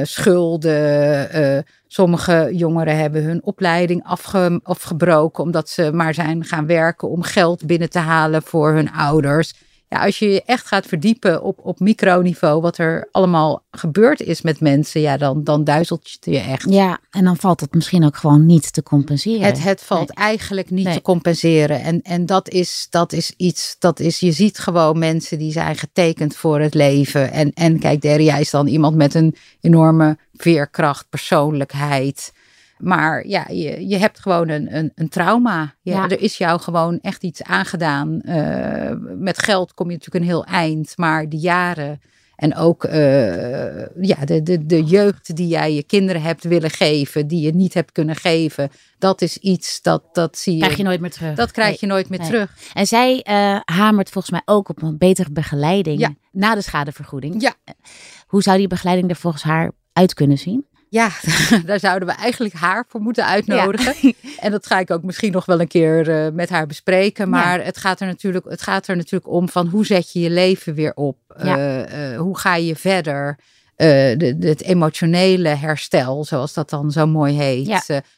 schulden. 0.04 1.66
sommige 1.88 2.50
jongeren 2.54 2.98
hebben 2.98 3.24
hun 3.24 3.44
opleiding 3.44 4.04
afge, 4.04 4.60
afgebroken 4.64 5.44
omdat 5.44 5.70
ze 5.70 5.92
maar 5.94 6.14
zijn 6.14 6.44
gaan 6.46 6.66
werken 6.66 7.10
om 7.10 7.22
geld 7.22 7.66
binnen 7.66 7.90
te 7.90 8.00
halen 8.00 8.42
voor 8.44 8.74
hun 8.74 8.92
ouders. 8.92 9.54
Ja, 9.94 10.06
als 10.06 10.20
je 10.20 10.30
je 10.30 10.44
echt 10.46 10.66
gaat 10.68 10.86
verdiepen 10.86 11.44
op, 11.44 11.60
op 11.64 11.80
microniveau, 11.80 12.62
wat 12.62 12.78
er 12.78 13.08
allemaal 13.12 13.64
gebeurd 13.72 14.22
is 14.22 14.42
met 14.42 14.60
mensen, 14.60 15.02
ja, 15.02 15.18
dan, 15.18 15.44
dan 15.44 15.64
duizelt 15.64 16.18
je 16.22 16.40
echt. 16.40 16.70
ja, 16.70 17.00
en 17.10 17.24
dan 17.24 17.38
valt 17.38 17.60
het 17.60 17.74
misschien 17.74 18.06
ook 18.06 18.18
gewoon 18.18 18.46
niet 18.46 18.74
te 18.74 18.84
compenseren. 18.84 19.46
Het, 19.46 19.64
het 19.64 19.82
valt 19.82 20.14
eigenlijk 20.14 20.70
niet 20.70 20.86
Nee. 20.86 20.94
te 20.94 21.02
compenseren. 21.02 21.82
En, 21.82 22.02
en 22.02 22.26
dat, 22.26 22.50
is, 22.50 22.88
dat 22.90 23.14
is 23.14 23.34
iets, 23.38 23.76
dat 23.80 24.00
is, 24.00 24.20
je 24.20 24.32
ziet 24.32 24.60
gewoon 24.60 25.00
mensen 25.00 25.38
die 25.38 25.52
zijn 25.52 25.76
getekend 25.76 26.36
voor 26.36 26.60
het 26.60 26.74
leven. 26.74 27.32
En, 27.32 27.52
en 27.54 27.80
kijk, 27.80 28.02
Deria 28.02 28.38
is 28.38 28.50
dan 28.50 28.68
iemand 28.68 28.96
met 28.96 29.14
een 29.14 29.36
enorme 29.62 30.18
veerkracht, 30.34 31.10
persoonlijkheid. 31.10 32.34
Maar 32.82 33.28
ja, 33.28 33.46
je, 33.50 33.88
je 33.88 33.98
hebt 33.98 34.20
gewoon 34.20 34.50
een, 34.50 34.76
een, 34.78 34.92
een 34.96 35.10
trauma. 35.10 35.76
Ja, 35.82 35.96
Ja. 35.96 36.04
Er 36.10 36.22
is 36.22 36.38
jou 36.38 36.60
gewoon 36.60 37.00
echt 37.02 37.24
iets 37.24 37.44
aangedaan. 37.44 38.22
Eh, 38.22 38.92
met 39.18 39.40
geld 39.40 39.74
kom 39.74 39.88
je 39.90 39.94
natuurlijk 39.98 40.24
een 40.26 40.30
heel 40.32 40.46
eind. 40.46 40.94
Maar 40.98 41.30
die 41.30 41.40
jaren 41.40 42.02
en 42.36 42.56
ook 42.56 42.84
eh, 42.84 43.86
ja, 44.02 44.26
de, 44.26 44.44
de, 44.44 44.66
de 44.66 44.84
jeugd 44.84 45.36
die 45.36 45.48
jij 45.48 45.74
je 45.74 45.84
kinderen 45.84 46.22
hebt 46.22 46.44
willen 46.44 46.70
geven, 46.70 47.28
die 47.28 47.42
je 47.42 47.54
niet 47.54 47.74
hebt 47.74 47.92
kunnen 47.92 48.16
geven, 48.16 48.70
dat 48.98 49.22
is 49.22 49.38
iets 49.38 49.82
dat, 49.82 50.04
dat 50.16 50.38
zie 50.38 50.54
je. 50.54 50.60
krijg 50.60 50.78
je 50.78 50.84
nooit 50.84 51.00
meer 51.02 51.12
terug. 51.12 51.36
dat 51.36 51.52
krijg 51.52 51.70
Nee. 51.70 51.78
je 51.80 51.88
nooit 51.88 52.10
meer 52.10 52.20
Nee. 52.20 52.28
terug. 52.28 52.56
En 52.74 52.88
zij 52.88 53.22
eh, 53.22 53.60
hamert 53.66 54.10
volgens 54.10 54.34
mij 54.34 54.42
ook 54.46 54.70
op 54.70 54.82
een 54.82 54.98
betere 54.98 55.32
begeleiding 55.32 56.00
Ja. 56.00 56.14
na 56.32 56.56
de 56.56 56.62
schadevergoeding. 56.62 57.42
Ja. 57.42 57.54
Hoe 58.28 58.42
zou 58.44 58.58
die 58.58 58.68
begeleiding 58.68 59.10
er 59.10 59.16
volgens 59.16 59.44
haar 59.44 59.72
uit 59.94 60.14
kunnen 60.14 60.38
zien? 60.38 60.66
Ja, 60.92 61.10
daar 61.66 61.80
zouden 61.80 62.08
we 62.08 62.14
eigenlijk 62.14 62.54
haar 62.54 62.86
voor 62.88 63.02
moeten 63.02 63.26
uitnodigen. 63.26 63.96
En 64.40 64.52
dat 64.52 64.66
ga 64.68 64.80
ik 64.80 64.92
ook 64.92 65.04
misschien 65.04 65.32
nog 65.32 65.46
wel 65.46 65.60
een 65.60 65.68
keer 65.68 66.10
eh, 66.10 66.32
met 66.34 66.50
haar 66.50 66.68
bespreken. 66.68 67.30
Maar 67.30 67.64
het, 67.66 67.78
gaat 67.78 68.00
er 68.00 68.08
natuurlijk, 68.08 68.46
het 68.50 68.62
gaat 68.62 68.88
er 68.88 68.96
natuurlijk 68.96 69.32
om 69.32 69.50
van 69.50 69.68
hoe 69.68 69.86
zet 69.86 70.12
je 70.14 70.20
je 70.20 70.30
leven 70.30 70.74
weer 70.74 70.94
op? 70.94 71.18
Ja. 71.44 71.58
Eh, 71.58 72.14
eh, 72.14 72.20
hoe 72.20 72.38
ga 72.38 72.56
je 72.56 72.76
verder? 72.76 73.38
De, 73.76 74.16
de- 74.18 74.48
het 74.48 74.62
emotionele 74.64 75.50
herstel, 75.50 76.26
zoals 76.26 76.54
dat 76.54 76.70
dan 76.70 76.92
zo 76.92 77.06
mooi 77.08 77.34
heet. 77.38 77.66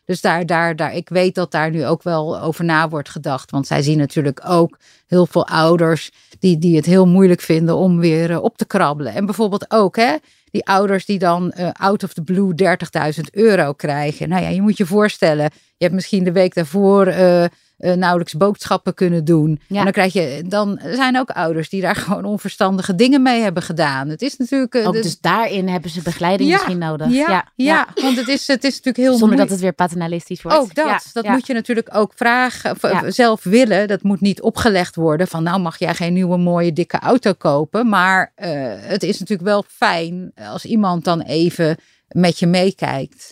Dus 0.05 0.21
daar, 0.21 0.45
daar, 0.45 0.75
daar, 0.75 0.95
ik 0.95 1.09
weet 1.09 1.35
dat 1.35 1.51
daar 1.51 1.71
nu 1.71 1.85
ook 1.85 2.03
wel 2.03 2.39
over 2.41 2.65
na 2.65 2.89
wordt 2.89 3.09
gedacht. 3.09 3.51
Want 3.51 3.67
zij 3.67 3.81
zien 3.81 3.97
natuurlijk 3.97 4.41
ook 4.47 4.77
heel 5.07 5.25
veel 5.25 5.47
ouders 5.47 6.11
die, 6.39 6.57
die 6.57 6.75
het 6.75 6.85
heel 6.85 7.07
moeilijk 7.07 7.41
vinden 7.41 7.75
om 7.75 7.99
weer 7.99 8.41
op 8.41 8.57
te 8.57 8.65
krabbelen. 8.65 9.13
En 9.13 9.25
bijvoorbeeld 9.25 9.71
ook, 9.71 9.95
hè, 9.95 10.15
die 10.53 10.65
ouders 10.65 11.05
die 11.05 11.19
dan 11.19 11.51
eh, 11.51 11.69
out 11.71 12.03
of 12.03 12.13
the 12.13 12.21
blue 12.21 12.53
30.000 12.55 13.21
euro 13.31 13.73
krijgen. 13.73 14.29
Nou 14.29 14.41
ja, 14.41 14.49
je 14.49 14.61
moet 14.61 14.77
je 14.77 14.85
voorstellen, 14.85 15.43
je 15.77 15.83
hebt 15.83 15.93
misschien 15.93 16.23
de 16.23 16.31
week 16.31 16.53
daarvoor 16.53 17.07
eh, 17.07 17.45
eh, 17.83 17.93
nauwelijks 17.93 18.33
boodschappen 18.33 18.93
kunnen 18.93 19.25
doen. 19.25 19.59
Ja. 19.67 19.77
En 19.77 19.83
dan 19.83 19.91
krijg 19.93 20.13
je, 20.13 20.43
dan 20.47 20.79
zijn 20.83 21.17
ook 21.19 21.29
ouders 21.29 21.69
die 21.69 21.81
daar 21.81 21.95
gewoon 22.05 22.25
onverstandige 22.25 22.95
dingen 22.95 23.21
mee 23.21 23.41
hebben 23.41 23.63
gedaan. 23.63 24.09
Het 24.09 24.21
is 24.21 24.37
natuurlijk. 24.37 24.75
eh, 24.75 24.87
Ook 24.87 24.93
dus 24.93 25.19
daarin 25.19 25.67
hebben 25.67 25.89
ze 25.91 26.01
begeleiding 26.01 26.49
Ja, 26.49 26.55
misschien 26.55 26.77
nodig. 26.77 27.09
ja, 27.11 27.45
ja, 27.55 27.87
want 28.01 28.17
het 28.17 28.27
is, 28.27 28.47
het 28.47 28.63
is 28.63 28.69
natuurlijk 28.69 28.97
heel 28.97 29.17
Zonder 29.17 29.37
dat 29.37 29.49
het 29.49 29.59
weer 29.59 29.73
paternalistisch 29.73 30.41
wordt. 30.41 30.57
Ook 30.57 30.75
dat, 30.75 30.85
Ja, 30.85 30.99
dat 31.13 31.23
ja. 31.23 31.31
moet 31.31 31.47
je 31.47 31.53
natuurlijk 31.53 31.89
ook 31.95 32.11
vragen, 32.15 32.75
Ja. 32.81 33.11
zelf 33.11 33.43
willen. 33.43 33.87
Dat 33.87 34.03
moet 34.03 34.21
niet 34.21 34.41
opgelegd 34.41 34.95
worden 34.95 35.27
van 35.27 35.43
nou 35.43 35.59
mag 35.59 35.79
jij 35.79 35.95
geen 35.95 36.13
nieuwe 36.13 36.37
mooie 36.37 36.73
dikke 36.73 36.99
auto 36.99 37.33
kopen. 37.33 37.89
Maar 37.89 38.31
eh, 38.35 38.51
het 38.77 39.03
is 39.03 39.19
natuurlijk 39.19 39.49
wel 39.49 39.63
fijn 39.67 40.31
als 40.51 40.65
iemand 40.65 41.03
dan 41.03 41.21
even 41.21 41.77
met 42.07 42.39
je 42.39 42.47
meekijkt. 42.47 43.27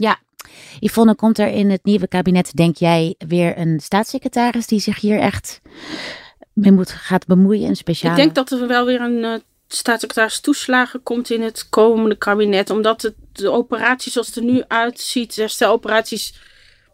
Yvonne, 0.79 1.15
komt 1.15 1.39
er 1.39 1.47
in 1.47 1.69
het 1.69 1.83
nieuwe 1.83 2.07
kabinet, 2.07 2.55
denk 2.55 2.77
jij, 2.77 3.15
weer 3.27 3.57
een 3.57 3.79
staatssecretaris 3.79 4.67
die 4.67 4.79
zich 4.79 4.99
hier 4.99 5.19
echt 5.19 5.61
mee 6.53 6.71
moet, 6.71 6.91
gaat 6.91 7.25
bemoeien? 7.25 7.69
Een 7.69 7.75
speciale... 7.75 8.15
Ik 8.15 8.21
denk 8.23 8.35
dat 8.35 8.51
er 8.59 8.67
wel 8.67 8.85
weer 8.85 9.01
een 9.01 9.23
eh, 9.23 9.33
staatssecretaris 9.67 10.39
toeslagen 10.39 11.03
komt 11.03 11.29
in 11.29 11.41
het 11.41 11.69
komende 11.69 12.15
kabinet. 12.15 12.69
Omdat 12.69 13.01
het, 13.01 13.13
de 13.33 13.49
operatie 13.51 14.11
zoals 14.11 14.27
het 14.27 14.35
er 14.35 14.43
nu 14.43 14.63
uitziet, 14.67 15.35
de 15.35 15.41
hersteloperaties, 15.41 16.33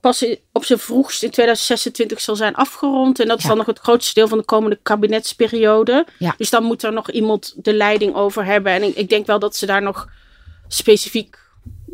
pas 0.01 0.23
in- 0.23 0.39
op 0.51 0.65
zijn 0.65 0.79
vroegst 0.79 1.23
in 1.23 1.29
2026 1.31 2.21
zal 2.21 2.35
zijn 2.35 2.55
afgerond. 2.55 3.19
En 3.19 3.27
dat 3.27 3.37
is 3.37 3.45
dan 3.45 3.57
nog 3.57 3.65
het 3.65 3.79
grootste 3.79 4.13
deel 4.13 4.27
van 4.27 4.37
de 4.37 4.43
komende 4.43 4.79
kabinetsperiode. 4.83 6.05
Ja. 6.19 6.33
Dus 6.37 6.49
dan 6.49 6.63
moet 6.63 6.83
er 6.83 6.93
nog 6.93 7.11
iemand 7.11 7.53
de 7.57 7.73
leiding 7.73 8.15
over 8.15 8.45
hebben. 8.45 8.71
En 8.71 8.83
ik, 8.83 8.95
ik 8.95 9.09
denk 9.09 9.25
wel 9.25 9.39
dat 9.39 9.55
ze 9.55 9.65
daar 9.65 9.81
nog 9.81 10.07
specifiek 10.67 11.37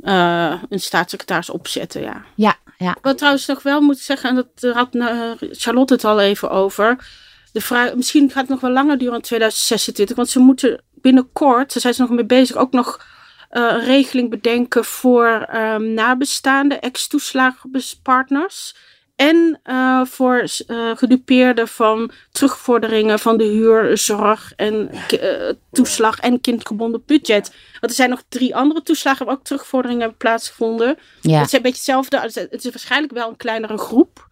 eh, 0.03 0.53
een 0.69 0.79
staatssecretaris 0.79 1.49
opzetten, 1.49 2.01
ja. 2.01 2.25
Ja, 2.35 2.55
ja. 2.77 2.95
Wat 3.01 3.17
trouwens 3.17 3.45
nog 3.45 3.63
wel 3.63 3.81
moet 3.81 3.99
zeggen, 3.99 4.29
en 4.29 4.35
dat 4.35 4.47
had 4.75 4.95
uh, 4.95 5.31
Charlotte 5.39 5.93
het 5.93 6.03
al 6.03 6.19
even 6.19 6.49
over. 6.49 7.07
De 7.51 7.61
vraag, 7.61 7.95
misschien 7.95 8.29
gaat 8.29 8.41
het 8.41 8.49
nog 8.49 8.59
wel 8.59 8.71
langer 8.71 8.97
duren 8.97 9.15
in 9.15 9.21
2026, 9.21 10.15
want 10.15 10.29
ze 10.29 10.39
moeten 10.39 10.83
binnenkort, 10.93 11.71
ze 11.71 11.79
zijn 11.79 11.93
ze 11.93 12.01
nog 12.01 12.09
mee 12.09 12.25
bezig, 12.25 12.55
ook 12.55 12.71
nog 12.71 13.05
een 13.49 13.79
regeling 13.79 14.29
bedenken 14.29 14.85
voor 14.85 15.47
um, 15.55 15.93
nabestaande 15.93 16.75
ex-toeslagenpartners. 16.75 18.75
En 19.23 19.59
uh, 19.65 20.05
voor 20.05 20.45
uh, 20.67 20.97
gedupeerden 20.97 21.67
van 21.67 22.11
terugvorderingen 22.31 23.19
van 23.19 23.37
de 23.37 23.43
huur, 23.43 23.97
zorg 23.97 24.53
en 24.55 24.89
uh, 25.13 25.49
toeslag 25.71 26.19
en 26.19 26.41
kindgebonden 26.41 27.03
budget. 27.05 27.51
Want 27.71 27.91
er 27.91 27.93
zijn 27.93 28.09
nog 28.09 28.23
drie 28.29 28.55
andere 28.55 28.81
toeslagen 28.81 29.25
waar 29.25 29.35
ook 29.35 29.43
terugvorderingen 29.43 30.01
hebben 30.01 30.17
plaatsgevonden. 30.17 30.97
Ja. 31.21 31.37
Het 31.37 31.45
is 31.45 31.53
een 31.53 31.61
beetje 31.61 31.77
hetzelfde. 31.77 32.19
Het 32.49 32.65
is 32.65 32.69
waarschijnlijk 32.69 33.13
wel 33.13 33.29
een 33.29 33.37
kleinere 33.37 33.77
groep. 33.77 34.27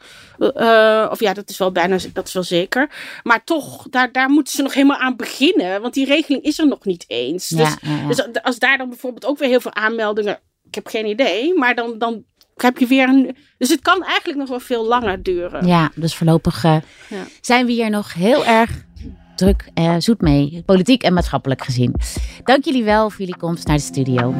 of 1.12 1.20
ja, 1.20 1.34
dat 1.34 1.50
is 1.50 1.58
wel 1.58 1.72
bijna, 1.72 1.98
dat 2.14 2.28
is 2.28 2.34
wel 2.34 2.44
zeker. 2.44 2.90
Maar 3.24 3.44
toch, 3.44 3.88
daar, 3.90 4.12
daar 4.12 4.30
moeten 4.30 4.54
ze 4.54 4.62
nog 4.62 4.74
helemaal 4.74 5.00
aan 5.00 5.16
beginnen. 5.16 5.82
Want 5.82 5.94
die 5.94 6.06
regeling 6.06 6.44
is 6.44 6.60
er 6.60 6.68
nog 6.68 6.86
niet 6.86 7.06
eens. 7.08 7.50
Ja, 7.50 7.58
dus, 7.58 7.76
ja, 7.82 8.08
dus 8.08 8.42
als 8.42 8.60
daar 8.60 8.78
dan 8.78 8.90
bijvoorbeeld 8.90 9.26
ook 9.26 9.38
weer 9.38 9.50
heel 9.50 9.62
veel 9.62 9.76
aanmeldingen 9.76 10.40
ik 10.72 10.76
heb 10.78 10.88
geen 10.88 11.06
idee. 11.06 11.54
Maar 11.54 11.76
dan, 11.76 11.98
dan 11.98 12.24
heb 12.62 12.78
je 12.78 12.88
weer 12.88 13.10
een. 13.10 13.36
Dus 13.58 13.70
het 13.70 13.82
kan 13.82 14.04
eigenlijk 14.04 14.40
nog 14.40 14.50
wel 14.50 14.60
veel 14.60 14.88
langer 14.88 15.24
duren. 15.24 15.68
Ja, 15.68 15.92
dus 15.96 16.16
voorlopig 16.16 16.64
uh, 16.64 16.76
ja. 17.10 17.24
zijn 17.42 17.66
we 17.66 17.72
hier 17.72 17.90
nog 17.90 18.14
heel 18.14 18.46
erg 18.46 18.86
druk 19.36 19.70
uh, 19.76 19.96
zoet 19.98 20.22
mee, 20.22 20.64
politiek 20.66 21.04
en 21.04 21.14
maatschappelijk 21.14 21.64
gezien. 21.64 21.96
Dank 22.44 22.66
jullie 22.66 22.84
wel 22.84 23.10
voor 23.10 23.20
jullie 23.20 23.38
komst 23.38 23.68
naar 23.68 23.76
de 23.76 23.82
studio. 23.82 24.36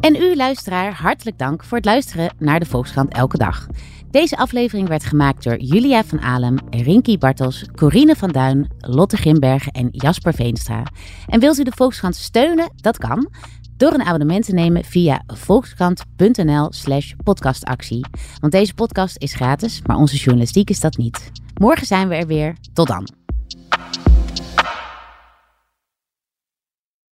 En 0.00 0.16
u, 0.16 0.36
luisteraar, 0.36 0.92
hartelijk 0.92 1.38
dank 1.38 1.64
voor 1.64 1.76
het 1.76 1.86
luisteren 1.86 2.34
naar 2.38 2.60
de 2.60 2.66
Volkskrant 2.66 3.12
Elke 3.12 3.38
Dag. 3.38 3.66
Deze 4.10 4.36
aflevering 4.36 4.88
werd 4.88 5.04
gemaakt 5.04 5.44
door 5.44 5.58
Julia 5.58 6.04
van 6.04 6.20
Alem, 6.20 6.56
Rinky 6.70 7.18
Bartels, 7.18 7.64
Corine 7.74 8.16
van 8.16 8.28
Duin, 8.28 8.70
Lotte 8.78 9.16
Grimbergen 9.16 9.72
en 9.72 9.88
Jasper 9.90 10.34
Veenstra. 10.34 10.82
En 11.26 11.40
wilt 11.40 11.58
u 11.58 11.62
de 11.62 11.72
Volkskrant 11.74 12.16
steunen? 12.16 12.72
Dat 12.76 12.98
kan 12.98 13.28
door 13.76 13.92
een 13.92 14.02
abonnement 14.02 14.44
te 14.44 14.52
nemen 14.52 14.84
via 14.84 15.22
volkskrant.nl 15.26 16.72
slash 16.72 17.12
podcastactie. 17.24 18.06
Want 18.40 18.52
deze 18.52 18.74
podcast 18.74 19.18
is 19.18 19.34
gratis, 19.34 19.82
maar 19.86 19.96
onze 19.96 20.16
journalistiek 20.16 20.70
is 20.70 20.80
dat 20.80 20.96
niet. 20.96 21.30
Morgen 21.54 21.86
zijn 21.86 22.08
we 22.08 22.14
er 22.14 22.26
weer. 22.26 22.56
Tot 22.72 22.86
dan. 22.86 23.08